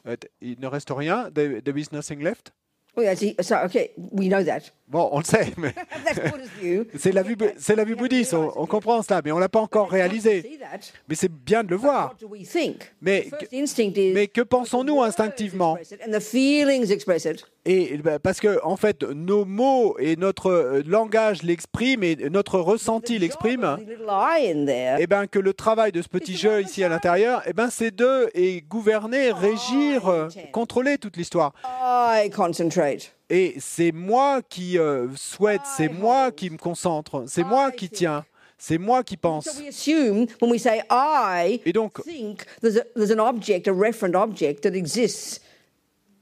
[0.06, 1.28] Euh, Il ne reste rien?
[1.32, 2.52] There there is nothing left?
[3.16, 4.70] See, so, okay, we know that.
[4.86, 5.74] Bon, on le sait, mais
[6.96, 8.34] c'est la vue, c'est la vue bouddhiste.
[8.34, 10.60] On, on comprend cela, mais on l'a pas encore réalisé.
[11.08, 12.14] Mais c'est bien de le voir.
[13.00, 13.28] Mais,
[14.28, 15.76] que pensons-nous instinctivement
[17.66, 22.58] Et ben, parce que en fait, nos mots et notre euh, langage l'expriment et notre
[22.58, 23.78] ressenti The l'exprime.
[24.66, 24.96] there.
[25.00, 27.90] Eh ben que le travail de ce petit jeu ici à l'intérieur, eh ben c'est
[27.90, 31.52] de et gouverner, régir, euh, contrôler toute l'histoire.
[32.34, 33.14] Concentrate.
[33.30, 38.26] Et c'est moi qui euh, souhaite, c'est moi qui me concentre, c'est moi qui tiens,
[38.58, 39.48] c'est moi qui pense.
[41.64, 42.02] Et donc-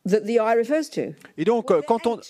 [0.07, 1.14] that exists that the I refers to.
[1.36, 2.20] Et donc quand on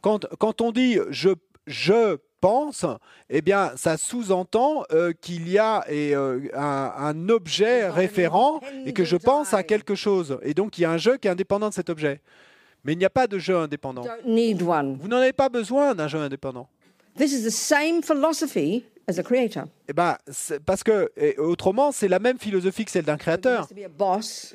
[0.00, 1.30] quand, quand on dit je
[1.66, 2.86] je pense,
[3.30, 8.92] eh bien ça sous-entend euh, qu'il y a et, euh, un, un objet référent et
[8.92, 10.38] que je pense à quelque chose.
[10.42, 12.20] Et donc il y a un jeu qui est indépendant de cet objet.
[12.84, 14.04] Mais il n'y a pas de jeu indépendant.
[14.24, 16.68] Vous n'en avez pas besoin d'un jeu indépendant.
[17.16, 19.64] This is the same philosophy as a creator.
[19.88, 20.16] Eh ben,
[20.66, 23.66] parce que autrement, c'est la même philosophie que celle d'un créateur.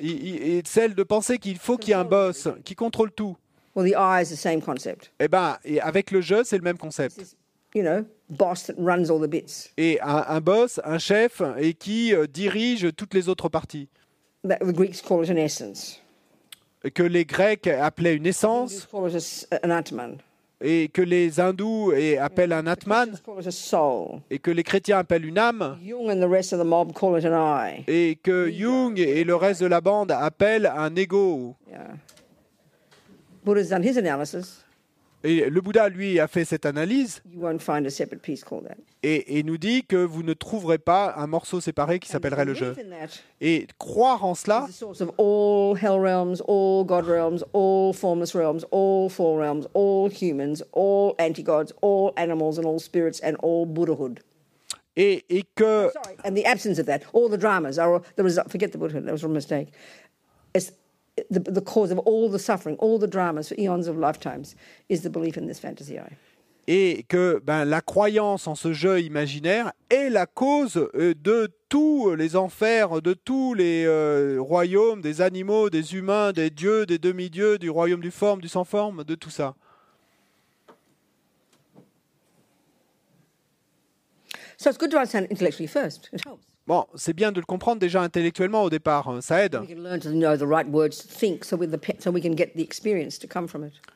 [0.00, 3.36] Et celle de penser qu'il faut qu'il y ait un boss qui contrôle tout.
[3.74, 5.12] Well, the I is the same concept.
[5.18, 7.16] Eh ben, et avec le jeu, c'est le même concept.
[7.16, 7.36] This,
[7.74, 9.72] you know, boss that runs all the bits.
[9.76, 13.88] Et un, un boss, un chef, et qui euh, dirige toutes les autres parties.
[14.48, 16.00] That the Greeks call it an essence.
[16.94, 20.18] Que les Grecs appelaient une essence, call it a s an atman.
[20.64, 24.20] Et que les hindous appellent un atman, Christians call it a soul.
[24.30, 27.16] et que les chrétiens appellent une âme, Jung and the rest of the mob call
[27.18, 27.84] it an I.
[27.86, 31.54] et que Jung et le reste de la bande appellent un ego.
[31.68, 31.96] Yeah.
[33.44, 34.63] Buddha's done his analysis.
[35.26, 37.22] Et le Bouddha, lui, a fait cette analyse
[39.02, 42.52] et, et nous dit que vous ne trouverez pas un morceau séparé qui s'appellerait le
[42.52, 42.76] jeu.
[43.40, 44.66] Et croire en cela,
[54.96, 58.50] et, et que Sorry, and the absence of that, all the dramas are the result.
[58.50, 59.72] Forget the Buddhahood; that was a mistake.
[60.54, 60.72] It's
[61.30, 64.56] the, the cause of all the suffering, all the dramas for eons of lifetimes,
[64.88, 66.16] is the belief in this fantasy eye.
[66.66, 72.14] et que ben, la croyance en ce jeu imaginaire est la cause euh, de tous
[72.14, 77.58] les enfers, de tous les euh, royaumes, des animaux, des humains, des dieux, des demi-dieux,
[77.58, 79.54] du royaume du forme, du sans forme, de tout ça.
[84.56, 86.08] So it's good to understand intellectually first.
[86.12, 86.53] It helps.
[86.66, 89.58] Bon, c'est bien de le comprendre déjà intellectuellement au départ, hein, ça aide.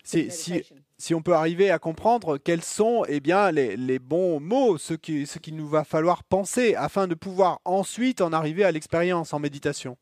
[0.05, 0.62] Si, si,
[0.99, 4.93] si on peut arriver à comprendre quels sont eh bien, les, les bons mots, ce
[4.93, 9.33] qui, ce qu'il nous va falloir penser afin de pouvoir ensuite en arriver à l'expérience
[9.33, 9.97] en méditation.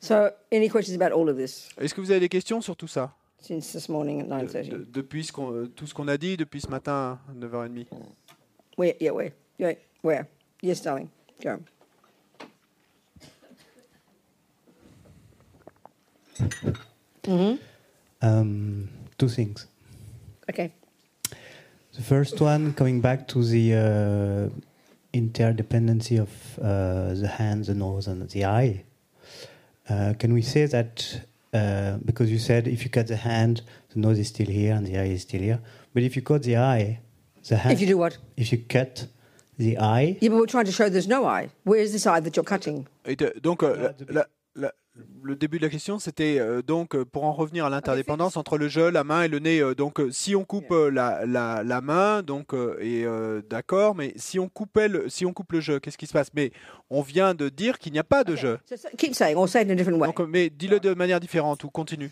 [0.00, 1.68] So, any questions about all of this?
[1.80, 3.12] Est-ce que vous avez des questions sur tout ça?
[3.40, 4.68] Since this morning at nine De- thirty?
[4.70, 7.86] de- Depuis ce euh, tout ce qu'on a dit depuis ce matin à 9h30
[8.76, 8.94] Where?
[9.00, 9.32] Yeah, where?
[9.58, 10.26] Yeah, where?
[10.60, 11.10] Yes, darling.
[11.42, 11.60] Go.
[17.22, 17.58] Mhm.
[18.22, 18.88] Um,
[19.18, 19.66] two things.
[20.50, 20.72] Okay.
[21.94, 24.48] The first one, coming back to the uh,
[25.12, 28.82] interdependency of uh, the hand, the nose, and the eye.
[29.88, 31.20] Uh, can we say that
[31.52, 34.86] uh, because you said if you cut the hand, the nose is still here and
[34.86, 35.60] the eye is still here,
[35.92, 36.98] but if you cut the eye,
[37.48, 38.18] the hand, If you do what?
[38.36, 39.06] if you cut
[39.58, 41.48] the eye, Yeah, but we're trying to show there's no eye.
[41.64, 42.84] Where is this eye that you're cutting?
[43.06, 44.26] Et de- donc, euh, Voilà, la- depuis- la-
[44.56, 44.72] la-
[45.24, 48.56] le début de la question, c'était euh, donc euh, pour en revenir à l'interdépendance entre
[48.58, 49.60] le jeu, la main et le nez.
[49.60, 54.12] euh, donc, si on coupe euh, la, la, la main, donc et euh, d'accord, mais
[54.16, 56.28] si on coupait le, si on coupe le jeu, qu'est-ce qui se passe?
[56.34, 56.52] Mais
[56.90, 58.58] on vient de dire qu'il n'y a pas de jeu.
[58.68, 60.06] So, so keep saying, or say it in a different way.
[60.06, 62.10] Donc, mais dis-le de manière différente ou continue.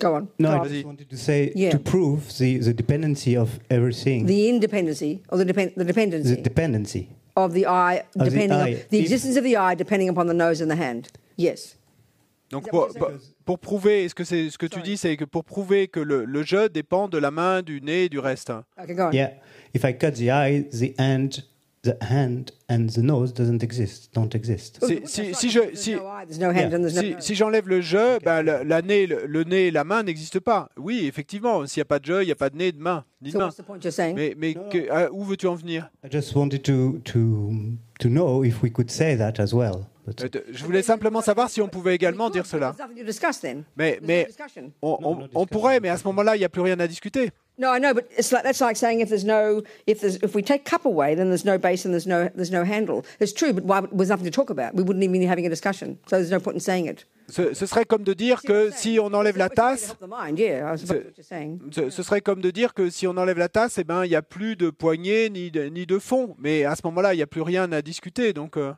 [0.00, 0.28] Go on.
[0.38, 0.68] no, Go I on.
[0.68, 1.70] just wanted to say Yeah.
[1.70, 7.08] to prove the, the dependency of everything, The independency, or the, depend- the the dependency
[7.36, 8.84] of the eye, depending on eye.
[8.90, 11.08] the existence of the eye, depending upon the nose and the hand.
[11.36, 11.76] Yes.
[12.50, 12.68] Donc,
[13.44, 16.24] pour, prouver, ce que c'est ce que tu dis, c'est que pour prouver que le,
[16.24, 18.50] le jeu dépend de la main, du nez, et du reste?
[18.80, 19.12] Okay, go on.
[19.12, 19.30] Yeah,
[19.74, 21.42] if I cut the eye, the hand,
[21.84, 24.78] the hand and the nose doesn't exist, don't exist.
[24.82, 26.76] Well, Si- je- there's si- no eye, there's no hand, Yeah.
[26.76, 29.70] and there's no Si, j'enlève le jeu, ben, le, la nez, le, le nez et
[29.70, 30.70] la main n'existent pas.
[30.78, 32.80] Oui, effectivement, s'il n'y a pas de jeu, il n'y a pas de nez, de
[32.80, 33.44] main, ni de So main.
[33.46, 34.16] what's the point you're saying?
[34.16, 35.90] Mais, mais que- à- où veux-tu en venir?
[36.04, 37.52] I just wanted to to
[38.00, 39.86] to know if we could say that as well.
[40.06, 42.74] But Euh, Je voulais simplement savoir si on pouvait également dire cela.
[42.76, 43.64] There's nothing to discuss then.
[43.76, 44.28] Mais, mais
[44.82, 44.98] on,
[45.34, 47.30] on- pourrait, mais à ce moment-là, il n'y a plus rien à discuter.
[47.56, 50.34] No, I know, but it's like that's like saying if there's no if there's if
[50.34, 53.04] we take cup away, then there's no base and there's no there's no handle.
[53.20, 54.74] It's true, but why there's nothing to talk about.
[54.74, 55.98] We wouldn't even be having a discussion.
[56.06, 57.06] So there's no point in saying it.
[57.28, 59.94] Ce, ce serait comme de dire que si on enlève la tasse,
[61.70, 64.10] ce, ce serait comme de dire que si on enlève la tasse, eh ben, il
[64.10, 66.36] n'y a plus de poignée ni de, ni de fond.
[66.38, 68.34] Mais à ce moment-là, il n'y a plus rien à discuter.
[68.34, 68.74] Donc, euh,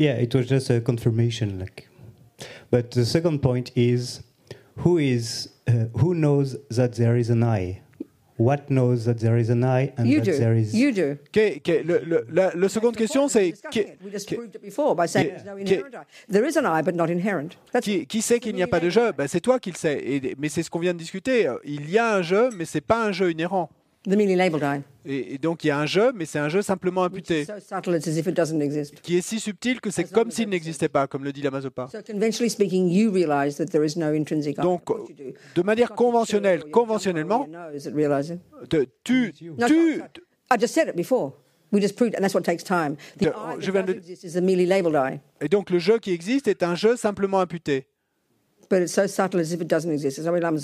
[0.00, 1.58] yeah, it was just a confirmation.
[1.60, 1.88] Like,
[2.72, 4.22] but the second point is,
[4.84, 7.80] who is uh, who knows that there is an eye?
[8.38, 10.74] What knows that there is an eye and You that there is?
[10.74, 11.16] You do.
[11.30, 13.98] qu'est- qu'est- le, le- la, la seconde question, c'est Discussing qui, it.
[14.02, 15.34] We just qui- proved it before by saying Yeah.
[15.36, 16.06] there's no Qui- inherent eye.
[16.28, 17.56] There is an eye, but not inherent.
[17.72, 19.12] That's qui- qui sait qu'il n'y a pas de jeu?
[19.12, 20.00] ben, C'est toi qui le sais.
[20.02, 21.46] Et- mais c'est ce qu'on vient de discuter.
[21.64, 23.70] Il y a un jeu, mais c'est pas un jeu inhérent.
[25.04, 27.46] Et, et donc il y a un jeu, mais c'est un jeu simplement imputé, is
[27.46, 29.00] so subtle it's as if it doesn't exist.
[29.00, 31.88] qui est si subtil que c'est comme s'il n'existait pas, comme le dit la Mazopa.
[31.90, 34.62] So conventionally speaking, you realise that there is no intrinsic eye.
[34.62, 34.82] Donc,
[35.54, 37.46] de manière conventionnelle, conventionnellement,
[38.68, 40.02] tu, No, tu, sorry, sorry.
[40.50, 41.32] I just said it before.
[41.72, 42.96] We just proved it, and that's what takes time.
[43.18, 46.96] The Je- viens de- labelled eye, et donc le jeu qui existe est un jeu
[46.96, 47.86] simplement imputé.
[48.72, 50.18] But it's so subtle as if it doesn't exist.
[50.18, 50.58] As Arie Lama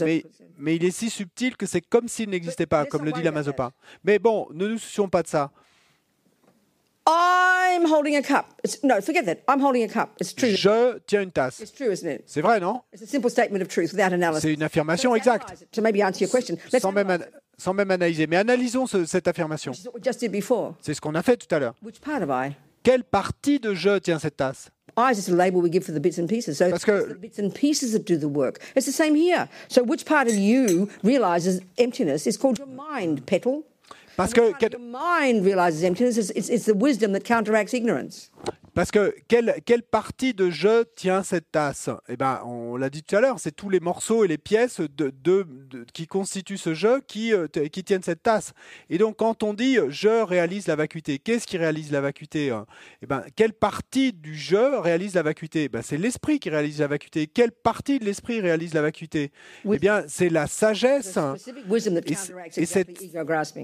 [0.57, 3.25] Mais, il est si subtil que c'est comme s'il n'existait pas, comme le dit worry
[3.25, 3.73] la about Mazopa.
[4.03, 5.51] Mais bon, ne nous soucions pas de ça.
[7.07, 8.47] I'm holding a cup.
[8.65, 9.41] It's, no, forget that.
[9.47, 10.11] I'm holding a cup.
[10.21, 10.57] It's true.
[10.57, 11.61] Je tiens une tasse.
[11.61, 12.23] It's true, isn't it?
[12.27, 12.81] C'est vrai, non?
[12.95, 14.43] It's a simple statement of truth without analysis.
[14.43, 17.19] C'est une affirmation exacte, analyse it To maybe answer your question, let's sans même,
[17.59, 18.27] sans analyser.
[18.27, 19.73] Mais analysons ce- cette affirmation.
[19.75, 21.75] C'est ce qu'on a fait tout à l'heure.
[21.83, 22.57] Which part of eye?
[22.83, 24.71] Quelle partie de jeu tient cette tasse?
[24.99, 26.59] Eye is just a label we give for the bits and pieces.
[26.59, 28.61] So it's que- the bits and pieces that do the work.
[28.75, 29.49] It's the same here.
[29.69, 33.63] So which part of you realizes emptiness is called your mind, petal.
[34.17, 36.75] Parce And que which part of quel- your mind realizes emptiness is it's, it's the
[36.75, 38.29] wisdom that counteracts ignorance.
[38.79, 41.91] Parce que quelle, quelle partie de je tient cette tasse?
[42.09, 44.79] Eh ben, on l'a dit tout à l'heure, c'est tous les morceaux et les pièces
[44.79, 48.53] de, de- de- qui constituent ce jeu qui, euh, qui tiennent cette tasse.
[48.89, 52.51] Et donc, quand on dit euh, je réalise la vacuité, qu'est-ce qui réalise la vacuité
[52.51, 52.66] hein?
[53.03, 55.64] Eh ben, quelle partie du jeu réalise la vacuité?
[55.64, 57.26] Eh ben, C'est l'esprit qui réalise la vacuité.
[57.26, 59.33] Quelle partie de l'esprit réalise la vacuité?
[59.68, 61.18] Eh bien, c'est la sagesse.
[62.57, 63.03] Et cette-.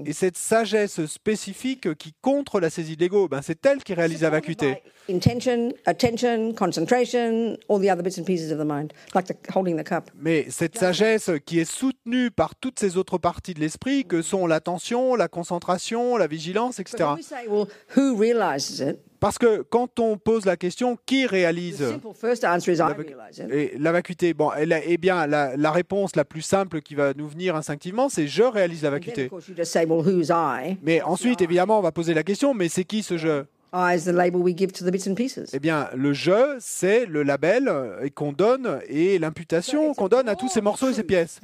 [0.05, 4.29] Et sagesse spécifique qui contre la saisie de l'ego, ben c'est elle qui réalise la
[4.29, 4.81] vacuité.
[5.07, 9.35] By Intention, attention, concentration, all the other bits and pieces of the mind, like the,
[9.53, 10.09] holding the cup.
[10.19, 14.47] Mais cette sagesse qui est soutenue par toutes ces autres parties de l'esprit que sont
[14.47, 17.03] l'attention, la concentration, la vigilance, etc.
[17.03, 18.99] when we say, well, who realizes it?
[19.21, 22.81] Parce que quand on pose la question qui The réalise simple first answer is I
[22.93, 23.49] vac- realize it.
[23.51, 27.27] et la vacuité, bon, eh bien, la, la réponse la plus simple qui va nous
[27.27, 29.23] venir instinctivement, c'est je réalise la vacuité.
[29.25, 30.77] of course, you just say, well, who's I?
[30.83, 33.45] Mais ensuite, évidemment, on va poser la question, mais c'est qui ce je?
[33.73, 35.49] I is the label we give to the bits and pieces.
[35.53, 40.35] Eh bien, le je, c'est le label euh, qu'on donne et l'imputation qu'on donne à
[40.35, 41.39] tous ces morceaux et ces pièces.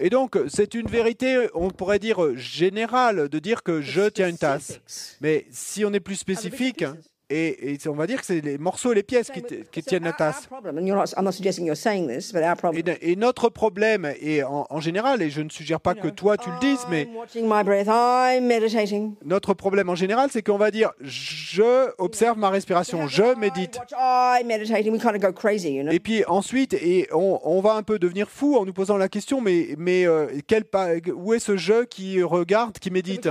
[0.00, 4.38] Et donc, c'est une vérité, on pourrait dire générale, de dire que je tiens une
[4.38, 4.80] tasse.
[5.20, 6.84] Mais si on est plus spécifique,
[7.30, 10.12] et, et on va dire que c'est les morceaux et les pièces qui, tiennent la
[10.12, 10.48] tasse.
[12.74, 16.36] Et, et notre problème, et en, en général, et je ne suggère pas que toi
[16.36, 17.08] tu le dises, mais
[19.24, 23.78] notre problème en général, c'est qu'on va dire je observe ma respiration, je médite.
[25.92, 29.08] Et puis ensuite, et on, on va un peu devenir fou en nous posant la
[29.08, 30.64] question, mais, mais euh, quel
[31.14, 33.28] où est ce je qui regarde, qui médite?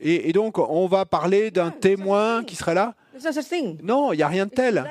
[0.00, 2.94] Et, et donc, on va parler d'un témoin qui serait là.
[3.82, 4.84] Non, il n'y a rien de tel.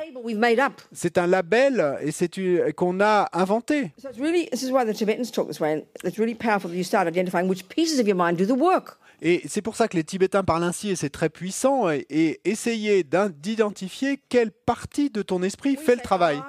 [0.91, 2.29] C'est un label et c'est
[2.75, 3.93] qu'on a inventé.
[3.97, 5.75] So it's really this is why the Tibetans talk this way.
[5.75, 8.59] And it's really powerful that you start identifying which pieces of your mind do the
[8.59, 8.97] work.
[9.21, 11.89] Et c'est pour ça que les Tibétains parlent ainsi et c'est très puissant.
[11.89, 16.39] Et, et essayer d'identifier quelle partie de ton esprit fait le travail.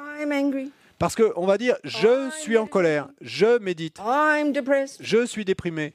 [0.99, 3.99] Parce qu'on va dire je suis en colère, je médite,
[5.01, 5.95] je suis déprimé.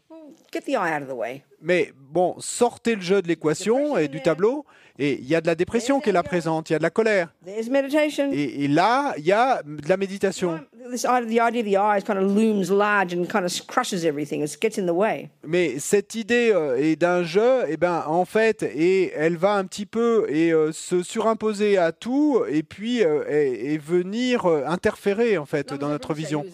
[1.63, 4.65] Mais bon, sortez le jeu de l'équation et du tableau.
[4.99, 6.83] Et il y a de la dépression qui est là présente, il y a de
[6.83, 7.33] la colère.
[7.47, 10.59] Et, et là, il y a de la méditation.
[10.91, 14.05] This idea, the idea of the eyes kind of looms large and kind of crushes
[14.05, 14.43] everything.
[14.43, 15.29] It gets in the way.
[15.47, 19.85] Mais cette idée euh, d'un jeu, et ben en fait, et elle va un petit
[19.87, 25.37] peu et euh, se surimposer à tout, et puis euh, et, et venir euh, interférer
[25.37, 26.45] en fait dans notre vision.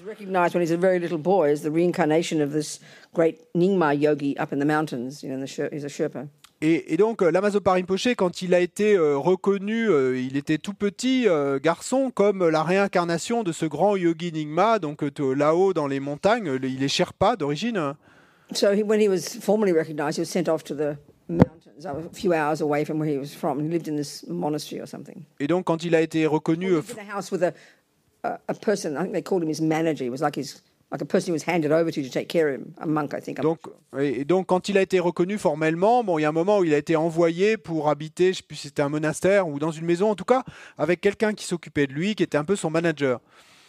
[3.92, 4.99] Yogi up in the mountains.
[5.24, 6.26] You know, the Sher- he's a Sherpa.
[6.62, 7.62] Et, et donc euh, Lamazo
[8.18, 12.64] quand il a été euh, reconnu, euh, il était tout petit euh, garçon, comme la
[12.64, 17.94] réincarnation de ce grand yogi Nyingma, donc là-haut dans les montagnes, il est Sherpa d'origine.
[18.54, 20.98] So he, when he was formally recognized, he was sent off to the
[21.30, 23.62] mountains, a few hours away from where he was from.
[23.62, 25.24] He lived in this monastery or something.
[25.40, 27.54] Et donc quand il a été reconnu, He lived in a house with a,
[28.24, 28.98] a, a person.
[28.98, 30.04] I think they called him his manager.
[30.04, 32.48] He was like his like a person he was handed over to to take care
[32.50, 32.74] of him.
[32.80, 33.38] A monk, I think.
[33.40, 33.60] I'm Donc,
[34.00, 36.64] et donc, quand il a été reconnu formellement, bon, il y a un moment où
[36.64, 39.72] il a été envoyé pour habiter, je sais plus si c'était un monastère ou dans
[39.72, 40.44] une maison, en tout cas,
[40.78, 43.20] avec quelqu'un qui s'occupait de lui, qui était un peu son manager.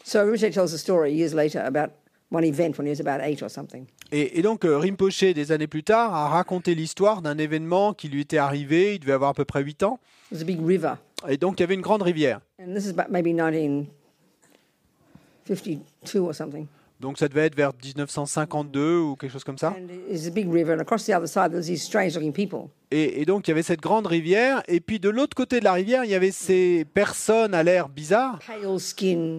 [0.05, 1.91] So Rinpoche tells a story years later about
[2.33, 3.85] one event when he was about eight or something.
[4.13, 8.09] Et, et donc, euh, Rinpoche, des années plus tard, a raconté l'histoire d'un événement qui
[8.09, 9.99] lui était arrivé, il devait avoir à peu près 8 ans,
[10.33, 10.95] It was a big river,
[11.29, 12.41] et donc il y avait une grande rivière.
[12.59, 16.67] and this is about maybe 1952 or something.
[17.01, 19.71] Donc ça devait être vers 1952 ou quelque chose comme ça.
[19.71, 22.69] And it's a big river, and across the other side there's these strange-looking people.
[22.91, 25.65] Et, et donc il y avait cette grande rivière, et puis de l'autre côté de
[25.65, 28.39] la rivière, il y avait ces personnes à l'air bizarre,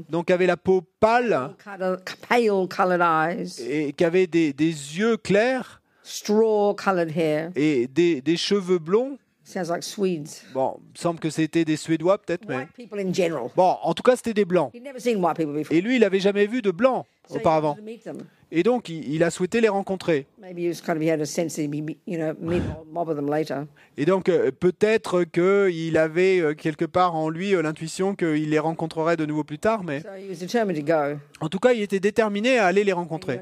[0.10, 1.52] donc avaient la peau pâle,
[3.60, 5.82] et qui avaient des, des yeux clairs,
[7.56, 9.18] et des, des cheveux blonds.
[9.44, 10.30] Sounds like Swedes.
[10.54, 12.56] Bon, il semble que c'était des Suédois peut-être, mais...
[12.58, 13.50] White people in general.
[13.54, 14.72] Bon, en tout cas, c'était des blancs.
[14.74, 15.76] He'd never seen white people before.
[15.76, 17.06] Et lui, il avait jamais vu de blancs
[17.38, 17.78] auparavant.
[18.54, 20.28] Et donc, il, a souhaité les rencontrer.
[23.98, 28.60] Et donc, euh, peut-être qu'il avait euh, quelque part en lui euh, l'intuition qu'il les
[28.60, 31.18] rencontrerait de nouveau plus tard, mais So he was determined to go.
[31.40, 33.40] en tout cas, il était déterminé à aller les rencontrer.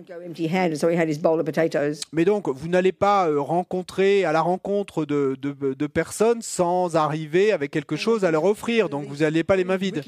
[2.13, 7.51] Mais donc, vous n'allez pas rencontrer à la rencontre de, de- de personnes sans arriver
[7.51, 8.89] avec quelque chose à leur offrir.
[8.89, 10.03] Donc, vous n'allez pas les mains vides.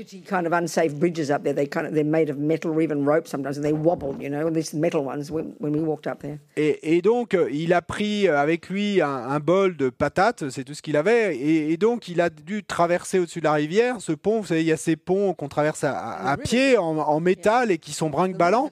[3.71, 4.21] They wobbled.
[4.21, 6.37] You know, metal ones when, when we walked up there.
[6.57, 10.49] Et, et donc, euh, il a pris euh, avec lui un, un bol de patates,
[10.49, 11.35] c'est tout ce qu'il avait.
[11.37, 14.41] Et, et donc, il a dû traverser au-dessus de la rivière ce pont.
[14.41, 17.77] Vous savez, il y a ces ponts qu'on traverse à, pied en, en métal et
[17.77, 18.69] qui sont brinque-ballants.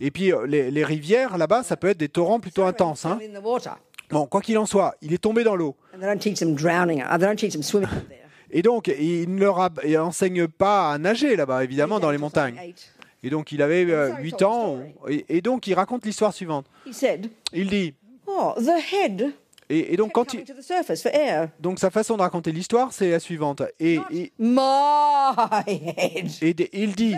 [0.00, 3.04] Et puis, euh, les, les rivières là-bas, ça peut être des torrents plutôt intenses.
[3.04, 3.18] hein.
[4.10, 5.76] Bon, quoi qu'il en soit, il est tombé dans l'eau.
[5.94, 5.98] Uh.
[8.50, 12.16] Et donc, il ne leur a- il enseigne pas à nager là-bas, évidemment, dans les
[12.16, 12.56] montagnes.
[13.22, 14.78] Et donc, il avait euh, sorry, 8 told the ans.
[15.08, 16.66] Et, et donc, il raconte l'histoire suivante.
[16.86, 17.94] He said, Il dit,
[18.26, 19.32] "Oh, the head
[19.70, 20.44] et, et donc, quand il,
[21.60, 23.62] donc sa façon de raconter l'histoire, c'est la suivante.
[23.78, 24.32] Et, et,
[26.42, 27.14] et il dit,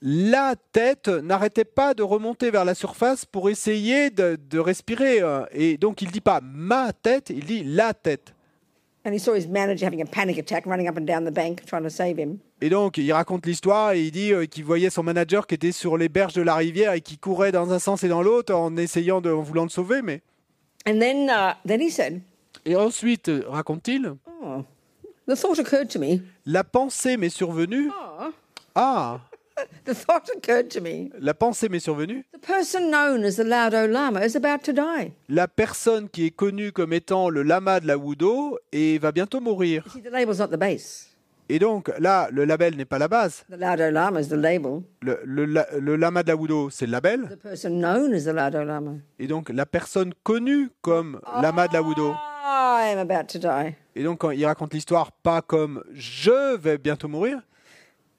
[0.00, 5.20] la tête n'arrêtait pas de remonter vers la surface pour essayer de, de respirer.
[5.20, 8.32] euh, Et donc, il dit pas ma tête, il dit la tête.
[12.60, 15.72] Et donc, il raconte l'histoire et il dit euh, qu'il voyait son manager qui était
[15.72, 18.54] sur les berges de la rivière et qui courait dans un sens et dans l'autre
[18.54, 20.02] en essayant de, en voulant le sauver.
[20.02, 20.22] Mais
[20.88, 22.20] And then, uh, then he said,
[22.64, 24.64] et ensuite, euh, raconte-t-il, "Oh,
[25.28, 26.20] the thought occurred to me.
[26.44, 27.90] la pensée m'est survenue.
[27.90, 28.30] Oh,
[28.74, 29.20] Ah,
[29.84, 31.10] the thought occurred to me.
[31.18, 32.22] la pensée m'est survenue.
[32.32, 35.12] The person known as the Laudo Lama is about to die.
[35.28, 39.40] La personne qui est connue comme étant le lama de la Wudo et va bientôt
[39.40, 39.82] mourir.
[39.86, 41.08] You see, the label's not the base.
[41.48, 43.44] Et donc là, le label n'est pas la base.
[43.48, 44.82] The Laudo Lama is the label.
[45.00, 47.28] Le, le la- le lama de la Wudo, c'est le label.
[47.30, 48.94] The person known as the Laudo Lama.
[49.20, 52.14] Et donc la personne connue comme lama de la Wudo.
[52.48, 53.74] I am about to die.
[53.94, 57.40] Et donc quand il raconte l'histoire, pas comme je vais bientôt mourir,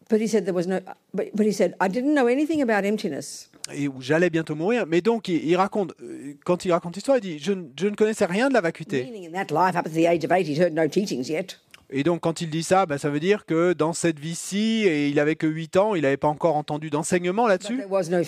[0.09, 0.79] But he said there was no.
[1.13, 3.49] But, but he said I didn't know anything about emptiness.
[3.73, 4.85] et j'allais bientôt mourir.
[4.87, 7.87] Mais donc il, il raconte, euh, quand il raconte l'histoire, il dit je, ne- je
[7.87, 9.03] ne connaissais rien de la vacuité.
[9.03, 11.59] Meaning in that life, up to the age of eight, he'd heard no teachings yet.
[11.89, 15.07] Et donc quand il dit ça, ben, ça veut dire que dans cette vie-ci, et
[15.07, 18.23] il avait que 8 ans, il n'avait pas encore entendu d'enseignement là-dessus, no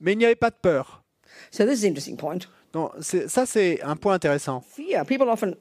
[0.00, 1.02] mais il n'y avait pas de peur.
[1.50, 2.38] So this is an interesting point.
[2.74, 4.62] Non, ça c'est un point intéressant.
[4.74, 5.04] Fear.
[5.04, 5.54] People often,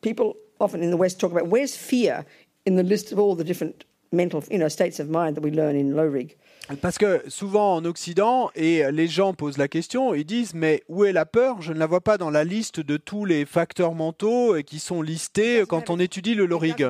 [0.00, 2.24] people often in the West talk about where's fear
[2.66, 3.84] in the list of all the different
[4.14, 6.36] mental, you know, states of mind that we learn in low rig.
[6.80, 11.04] Parce que souvent en Occident, et les gens posent la question, ils disent mais où
[11.04, 11.60] est la peur?
[11.60, 14.78] Je ne la vois pas dans la liste de tous les facteurs mentaux euh, qui
[14.78, 16.86] sont listés quand on étudie le lorig.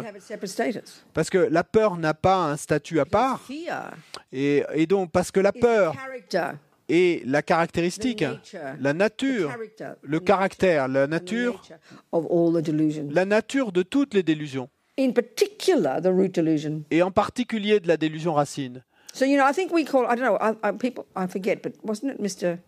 [1.12, 3.40] Parce que la peur n'a pas un statut à part,
[4.32, 5.94] et, et donc parce que la is the peur
[6.88, 11.62] est la caractéristique, the nature, la the nature, character, le the caractère, la nature,
[13.10, 16.84] la nature de toutes les délusions, In particular, the root delusion.
[16.90, 18.82] et en particulier de la délusion racine.
[19.12, 20.38] So you know, I think we call I don't know.
[20.40, 22.58] I, I, people I forget, but wasn't it Mr.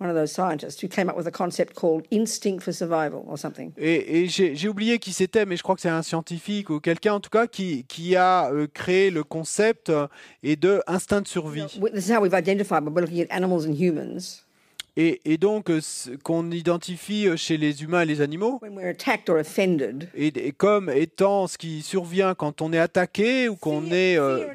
[0.00, 3.38] One of those scientists who came up with a concept called instinct for survival or
[3.38, 3.72] something?
[3.78, 7.14] Et, et j'ai oublié qui c'était, mais je crois que c'est un scientifique ou quelqu'un
[7.14, 10.08] en tout cas qui, qui a euh, créé le concept euh,
[10.42, 11.62] et de instinct de survie.
[11.80, 14.44] We- This is how we've identified we're looking at animals and humans.
[14.96, 18.76] Et, et donc euh, ce qu'on identifie euh, chez les humains et les animaux, When
[18.76, 23.48] we're attacked or offended, et, et comme étant ce qui survient quand on est attaqué
[23.48, 24.46] ou qu'on est, euh,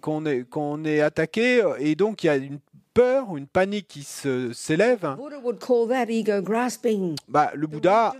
[0.00, 2.58] qu'on est, qu'on est attaqué, et donc il y a une
[2.92, 5.16] peur une panique qui s'élève,
[7.28, 8.12] bah, le Bouddha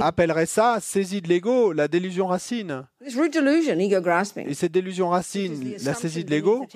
[0.00, 2.86] appellerait ça saisie de l'ego, la délusion racine.
[3.06, 4.48] This root delusion, ego grasping.
[4.48, 6.66] Et cette délusion racine, la saisie de l'ego,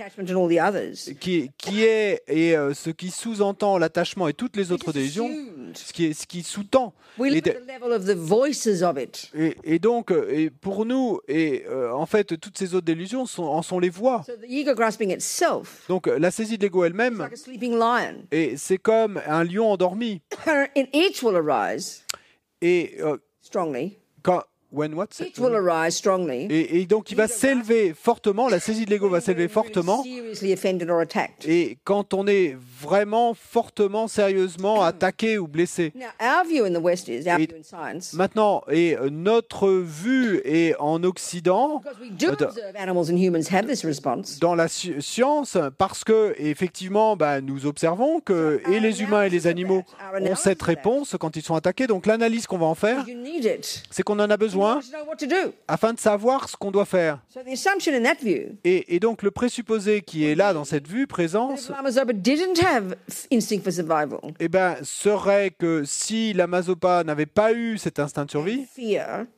[1.19, 5.29] qui, qui est et euh, ce qui sous-entend l'attachement et toutes les autres délusions,
[5.75, 6.95] ce qui, est, ce qui sous-tend.
[7.19, 9.29] We Et, look de- at the level of the voices of it.
[9.35, 13.27] et- et donc, euh, et pour nous, et euh, en fait, toutes ces autres délusions
[13.27, 14.23] sont, en sont les voix.
[14.25, 18.23] So the ego grasping itself Donc, la saisie de l'ego elle-même, like a sleeping lion.
[18.31, 20.21] et c'est comme un lion endormi.
[20.47, 22.05] And each will arise
[22.63, 23.99] Et euh, strongly.
[24.23, 25.09] quand, when what?
[25.11, 26.47] c'est- Each will arise strongly.
[26.51, 28.49] Et, et donc, il va s'élever fortement.
[28.49, 30.03] La saisie de l'ego va s'élever fortement.
[30.03, 31.49] Seriously offended or attacked.
[31.49, 35.93] Et quand on est vraiment fortement, sérieusement attaqué ou blessé.
[37.41, 37.49] Et-.
[38.15, 41.83] Maintenant, et euh, notre vue est en Occident,
[43.87, 44.39] response.
[44.41, 49.31] dans la sci- science, parce que effectivement, bah, nous observons que et les humains et
[49.31, 49.83] les animaux
[50.31, 51.87] ont cette réponse quand ils sont attaqués.
[51.87, 53.05] Donc l'analyse qu'on va en faire,
[53.91, 57.21] c'est qu'on en a You besoin afin de savoir ce qu'on doit faire.
[57.29, 60.65] So the assumption in that view, Et, et donc le présupposé qui est là dans
[60.65, 61.71] cette vue, présence,
[64.39, 68.67] eh ben, serait que si la Mazopa n'avait pas eu cet instinct de survie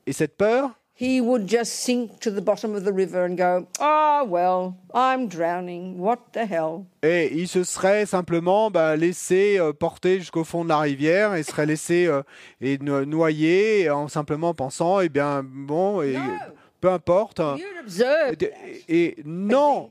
[0.06, 0.70] et cette peur,
[1.02, 5.26] he would just sink to the bottom of the river and go, "Ah, well, I'm
[5.26, 5.98] drowning.
[5.98, 10.68] What the hell?" Et il se serait simplement bah, laissé euh, porter jusqu'au fond de
[10.68, 12.22] la rivière et serait laissé euh,
[12.60, 16.20] et no- noyer en simplement pensant, eh bien, bon, et, No.
[16.80, 17.40] peu importe.
[18.88, 19.90] Et non,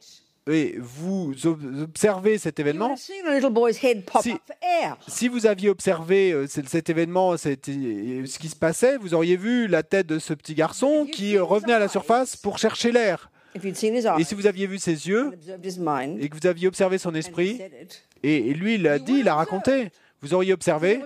[0.49, 2.95] et vous ob- observez cet événement.
[4.21, 4.33] Si-
[5.27, 9.67] vous aviez observé euh, cet, événement, cet- euh, ce qui se passait, vous auriez vu
[9.67, 13.29] la tête de ce petit garçon qui revenait à la surface pour chercher l'air.
[14.19, 15.31] Et eyes si vous aviez vu ses yeux
[16.19, 17.59] et que vous aviez observé son esprit,
[18.23, 19.89] et, et lui il l'a dit, il a raconté,
[20.21, 20.99] vous auriez observé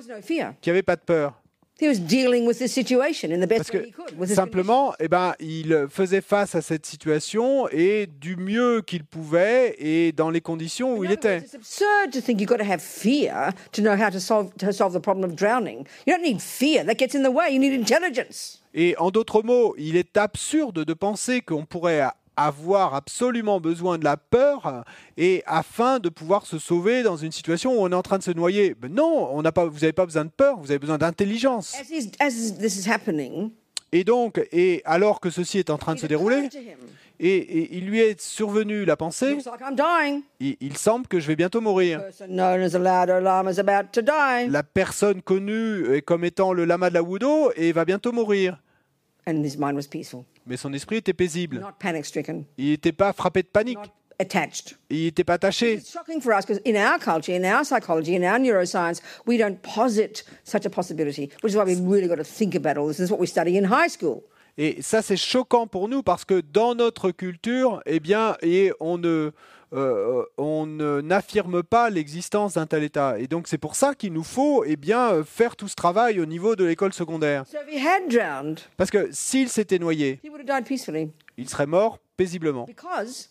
[0.62, 1.42] qu'il n'y avait pas de peur.
[1.80, 5.34] He was dealing with the situation in the best Parce way que simplement, eh ben,
[5.42, 10.98] il faisait face à cette situation et du mieux qu'il pouvait et dans les conditions
[10.98, 11.40] où il était.
[11.40, 14.56] words, It's absurd to think you've got to have fear to know how to solve
[14.58, 15.86] to solve the problem of drowning.
[16.08, 17.52] You don't need fear; that gets in the way.
[17.52, 18.62] You need intelligence.
[18.74, 22.04] Et en d'autres mots, il est absurde de penser qu'on pourrait
[22.38, 24.84] avoir absolument besoin de la peur
[25.18, 28.24] et afin de pouvoir se sauver dans une situation où on est en train de
[28.24, 28.76] se noyer.
[28.76, 31.76] Ben non, on n'a pas, vous n'avez pas besoin de peur, vous avez besoin d'intelligence.
[33.92, 36.50] Et donc, et alors que ceci est en train de se dérouler,
[37.18, 39.38] et, et il lui est survenu la pensée,
[40.42, 42.02] il, il semble que je vais bientôt mourir.
[44.50, 48.60] La personne connue comme étant le lama de la Wudo et va bientôt mourir.
[49.28, 51.66] and his mind was peaceful, Mais son esprit était paisible.
[52.58, 53.80] Il n'était pas frappé de panique.
[54.20, 54.78] attached.
[54.90, 55.74] Il n'était pas attaché.
[55.74, 59.38] It's shocking for us because in our culture, in our psychology, in our neuroscience, we
[59.38, 62.88] don't posit such a possibility, which is why we've really got to think about all
[62.88, 62.98] this.
[62.98, 64.24] This is what we study in high school.
[64.58, 68.98] Et ça, c'est choquant pour nous parce que dans notre culture, eh bien, et on
[68.98, 69.32] ne,
[69.76, 73.20] euh, on n'affirme pas l'existence d'un tel état.
[73.20, 76.20] Et donc, c'est pour ça qu'il nous faut, eh bien, euh, faire tout ce travail
[76.20, 77.44] au niveau de l'école secondaire.
[78.78, 80.20] Parce que s'il s'était noyé,
[81.38, 82.68] il serait mort paisiblement.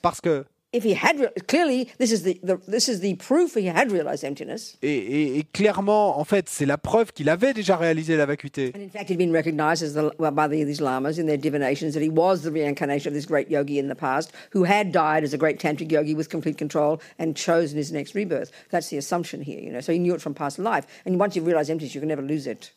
[0.02, 0.44] Parce que,
[0.74, 1.16] if he had
[1.46, 4.76] clearly this is the, the this is the proof he had realized emptiness.
[4.82, 8.72] et, et- et clairement, en fait, c'est la preuve qu'il avait déjà réalisé la vacuité.
[8.74, 11.38] And in fact, he'd been recognized as the, well, by the, these lamas in their
[11.38, 14.90] divinations that he was the reincarnation of this great yogi in the past who had
[14.92, 18.50] died as a great tantric yogi with complete control and chosen his next rebirth.
[18.70, 19.80] That's the assumption here, you know.
[19.80, 20.86] So he knew it from past life.
[21.06, 22.72] And once you realize emptiness, you can never lose it.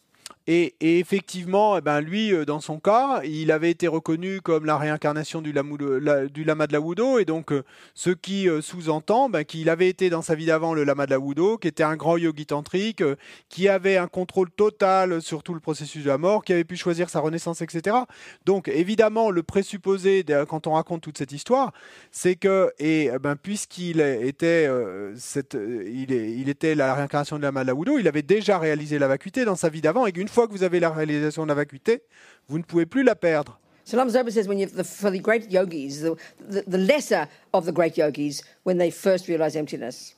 [0.50, 4.78] Et, effectivement, eh ben, lui, euh, dans son cas, il avait été reconnu comme la
[4.78, 9.43] réincarnation du, du lama de la Wudo, et donc euh, ce qui euh, sous-entend ben,
[9.43, 11.98] qu'il avait été dans sa vie d'avant le lama de la Wudo, qui était un
[11.98, 13.04] grand yogi tantrique,
[13.50, 16.78] qui avait un contrôle total sur tout le processus de la mort, qui avait pu
[16.78, 17.98] choisir sa renaissance, etc.
[18.45, 21.74] Donc évidemment, le présupposé, quand on raconte toute cette histoire,
[22.12, 24.70] c'est que, et eh ben, puisqu'il était,
[25.18, 28.98] cette, il, il était la réincarnation la lama de la Wudo, il avait déjà réalisé
[28.98, 31.48] la vacuité dans sa vie d'avant, et qu'une fois que vous avez la réalisation de
[31.50, 32.04] la vacuité,
[32.48, 33.60] vous ne pouvez plus la perdre.
[33.86, 37.66] So Lama says when you the, for the great yogis, the, the, the lesser of
[37.66, 40.14] the great yogis, when they first realize emptiness,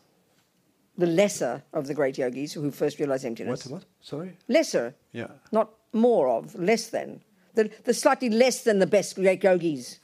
[0.97, 3.67] the lesser of the great yogis who first realize emptiness,
[4.01, 4.35] Sorry?
[4.49, 5.27] lesser, Yeah.
[5.51, 7.21] not more of, less than,
[7.55, 9.99] the, the slightly less than the best great yogis.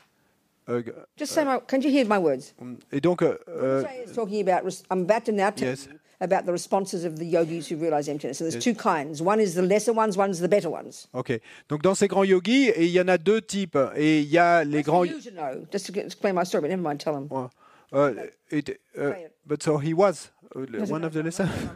[0.69, 0.81] Euh,
[1.17, 2.53] Just say my, can you hear my words?
[2.91, 5.87] et donc, euh, talking about, I'm about to now Yes.
[6.21, 8.37] About the responses of the yogis who realize emptiness.
[8.37, 9.21] So there's two kinds.
[9.21, 11.07] One is the lesser ones, one's the better ones.
[11.13, 11.39] ok.
[11.69, 13.77] Donc dans ces grands yogis, et il y en a deux types.
[13.95, 15.05] Et il y a les grands.
[15.05, 17.27] You should know, just to explain my story, but never mind, tell them.
[17.29, 17.47] Ouais.
[17.93, 18.13] Euh,
[18.49, 19.31] it- it.
[19.45, 21.29] but so he was uh, No, one no, of the no.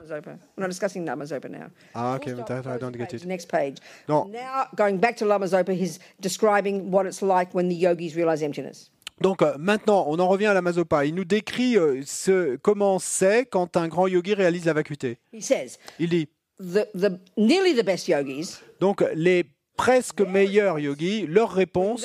[0.09, 1.69] We're not discussing Namazopa now.
[1.95, 3.27] Ah, okay, stop, I, I don't get page, it.
[3.27, 3.77] Next page.
[4.07, 4.23] No.
[4.23, 8.41] Now, going back to Lama Zopa, he's describing what it's like when the yogis realize
[8.41, 8.89] emptiness.
[9.21, 11.05] Donc euh, maintenant, on en revient à la Mazopa.
[11.05, 15.17] Il nous décrit euh, ce, comment c'est quand un grand yogi réalise la vacuité.
[15.33, 16.27] Il dit
[16.59, 19.45] the, the, nearly the best yogis, donc les
[19.79, 22.03] presque meilleurs yogis, leur réponse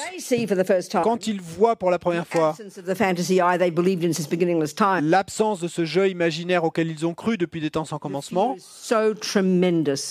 [1.02, 2.54] quand ils voient pour la première fois
[5.02, 8.54] l'absence de ce jeu imaginaire auquel ils ont cru depuis des temps sans commencement.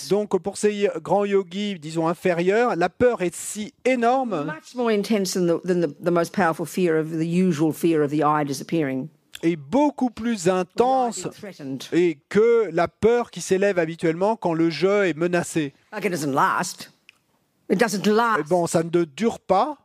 [0.10, 5.34] Donc pour ces grands yogis, disons inférieurs, la peur est si énorme Much more intense
[5.34, 8.44] than, the, than the, the most powerful fear of the usual fear of the eye
[8.46, 9.08] disappearing.
[9.42, 11.28] et beaucoup plus intense
[11.92, 15.74] et que la peur qui s'élève habituellement quand le jeu est menacé.
[17.70, 18.48] It doesn't last.
[18.50, 19.78] Bon, ça ne dure pas.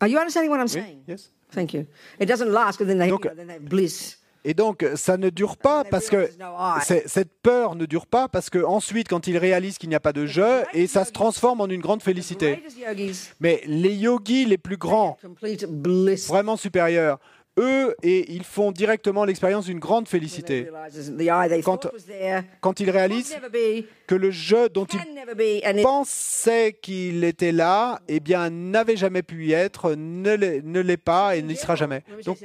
[0.00, 1.02] Are you understanding what I'm saying?
[1.06, 1.32] yes.
[1.50, 1.86] Thank you.
[2.20, 4.18] It doesn't last, but then they, Donc- you know, then they have bliss.
[4.44, 6.30] Et donc, ça ne dure pas parce que
[7.06, 10.12] cette peur ne dure pas parce que ensuite, quand ils réalisent qu'il n'y a pas
[10.12, 12.62] de jeu, et ça se transforme en une grande félicité.
[13.40, 15.18] Mais les yogis les plus grands,
[16.28, 17.18] vraiment supérieurs,
[17.58, 20.68] eux, et ils font directement l'expérience d'une grande félicité.
[21.62, 23.36] Quand- ils réalisent
[24.06, 24.98] que le jeu dont ils
[25.82, 30.96] pensaient qu'il était là, eh bien, n'avait jamais pu y être, ne l'est ne l'est
[30.96, 32.02] pas et n'y sera jamais.
[32.24, 32.38] Donc.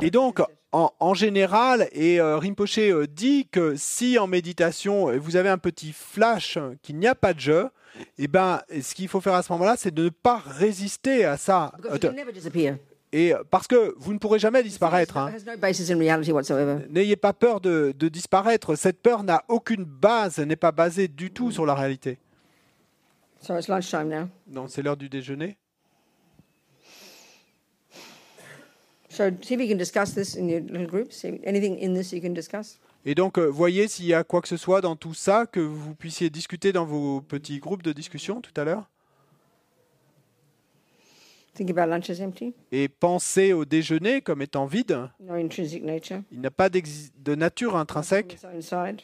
[0.00, 0.40] Et donc,
[0.72, 5.48] en, en général, et euh, Rinpoche euh, dit que si en méditation, euh, vous avez
[5.48, 7.68] un petit flash euh, qu'il n'y a pas de jeu,
[8.18, 11.36] et ben, ce qu'il faut faire à ce moment-là, c'est de ne pas résister à
[11.36, 11.72] ça.
[13.10, 15.16] Et euh, parce que vous ne pourrez jamais disparaître.
[15.16, 15.32] hein.
[16.90, 18.74] N'ayez pas peur de, de disparaître.
[18.74, 22.18] Cette peur n'a aucune base, n'est pas basée du tout sur la réalité.
[23.40, 24.28] So it's lunchtime now.
[24.46, 25.56] Donc, c'est l'heure du déjeuner.
[29.08, 31.16] So see if you can discuss this in your little groups.
[31.16, 32.78] See anything in this you can discuss?
[33.04, 35.60] Et donc, euh, voyez s'il y a quoi que ce soit dans tout ça que
[35.60, 38.88] vous puissiez discuter dans vos petits groupes de discussion tout à l'heure.
[41.58, 45.10] Think about lunch as empty, Et pensez au déjeuner comme étant vide.
[45.18, 48.38] no intrinsic nature, Il n'a pas de nature intrinsèque.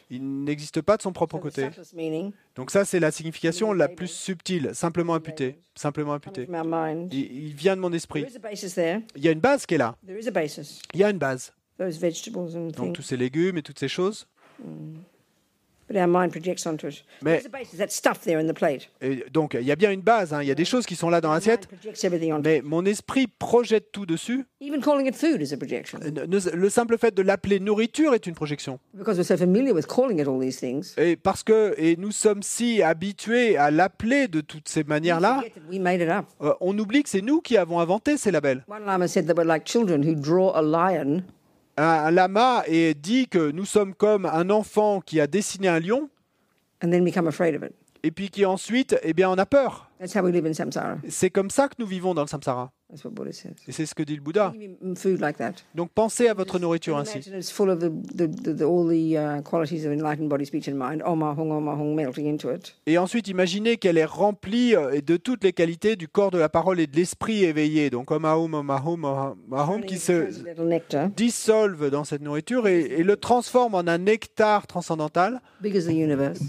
[0.09, 1.67] Il n'existe pas de son propre côté.
[2.55, 5.59] Donc ça, c'est la signification la plus subtile, simplement imputée.
[5.75, 6.47] Simplement imputée.
[7.11, 8.21] Il, vient de mon There esprit.
[8.21, 9.01] is a basis there.
[9.17, 9.97] Il y a une base qui est là.
[10.05, 10.81] There is a basis.
[10.93, 11.51] Il y a une base.
[11.77, 12.93] Those vegetables and Donc things.
[12.93, 14.27] tous ces légumes et toutes ces choses.
[15.87, 17.03] But our mind projects onto it.
[17.21, 17.77] Mais- There's a basis.
[17.77, 18.89] That stuff there in the plate?
[19.01, 20.33] Et donc il y a bien une base.
[20.33, 20.41] hein.
[20.41, 21.67] Il y a des choses qui sont là dans l'assiette.
[21.67, 22.41] projects everything onto.
[22.49, 24.45] Mais mon esprit projette tout dessus.
[24.61, 25.99] Even calling it food is a projection.
[25.99, 28.79] Ne- Le simple fait de l'appeler nourriture est une projection.
[28.95, 30.95] Because we're so familiar with calling it all these things.
[30.97, 35.35] Et parce que et nous sommes si habitués à l'appeler de toutes ces we manières-là,
[35.35, 36.25] forget that we made it up.
[36.41, 38.63] euh, on oublie que c'est nous qui avons inventé ces labels.
[38.67, 41.21] One lama said that we're like children who draw a lion
[41.77, 46.09] Un, lama et dit que nous sommes comme un enfant qui a dessiné un lion
[46.81, 47.73] and then become afraid of it.
[48.03, 49.89] et puis qui ensuite, eh bien, on a peur.
[49.99, 50.97] That's how we live in samsara.
[51.09, 52.71] C'est comme ça que nous vivons dans le samsara.
[53.67, 54.53] Et c'est ce que dit le Bouddha.
[55.73, 57.19] Donc pensez à votre nourriture ainsi.
[61.05, 61.77] Oma oma.
[62.85, 66.47] Et ensuite, imaginez qu'elle est remplie euh, de toutes les qualités du corps de la
[66.47, 67.89] parole et de l'esprit éveillé.
[67.89, 70.27] Donc, Om Aum, Om Ahum, Om qui se
[71.15, 75.41] dissolve dans cette nourriture et, et le transforme en un nectar transcendantal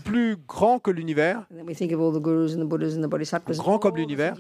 [0.05, 1.47] plus grand que l'univers.
[3.59, 4.35] Grand comme l'univers.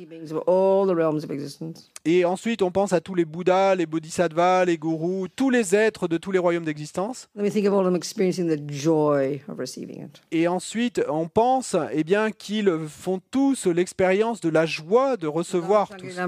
[2.05, 6.06] Et ensuite, on pense à tous les Bouddhas, les Bodhisattvas, les gourous, tous les êtres
[6.06, 7.28] de tous les royaumes d'existence.
[7.35, 10.20] Then we think of all of them experiencing the joy of receiving it.
[10.31, 15.89] Et ensuite, on pense eh bien, qu'ils font tous l'expérience de la joie de recevoir
[15.97, 16.27] tout ça.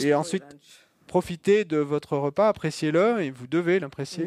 [0.00, 0.83] Et ensuite, your lunch.
[1.14, 4.24] Profitez de votre repas, appréciez-le et vous devez l'apprécier.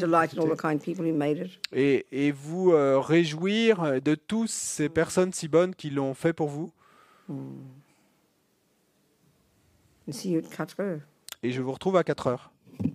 [1.74, 6.48] Et, et vous euh, réjouir de tous ces personnes si bonnes qui l'ont fait pour
[6.48, 6.72] vous.
[10.50, 10.84] Katra.
[11.44, 12.52] Et je vous retrouve à 4 heures.
[12.82, 12.94] Okay,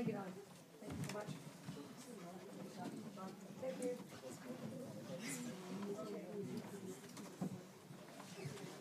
[0.00, 0.29] thank you, darling.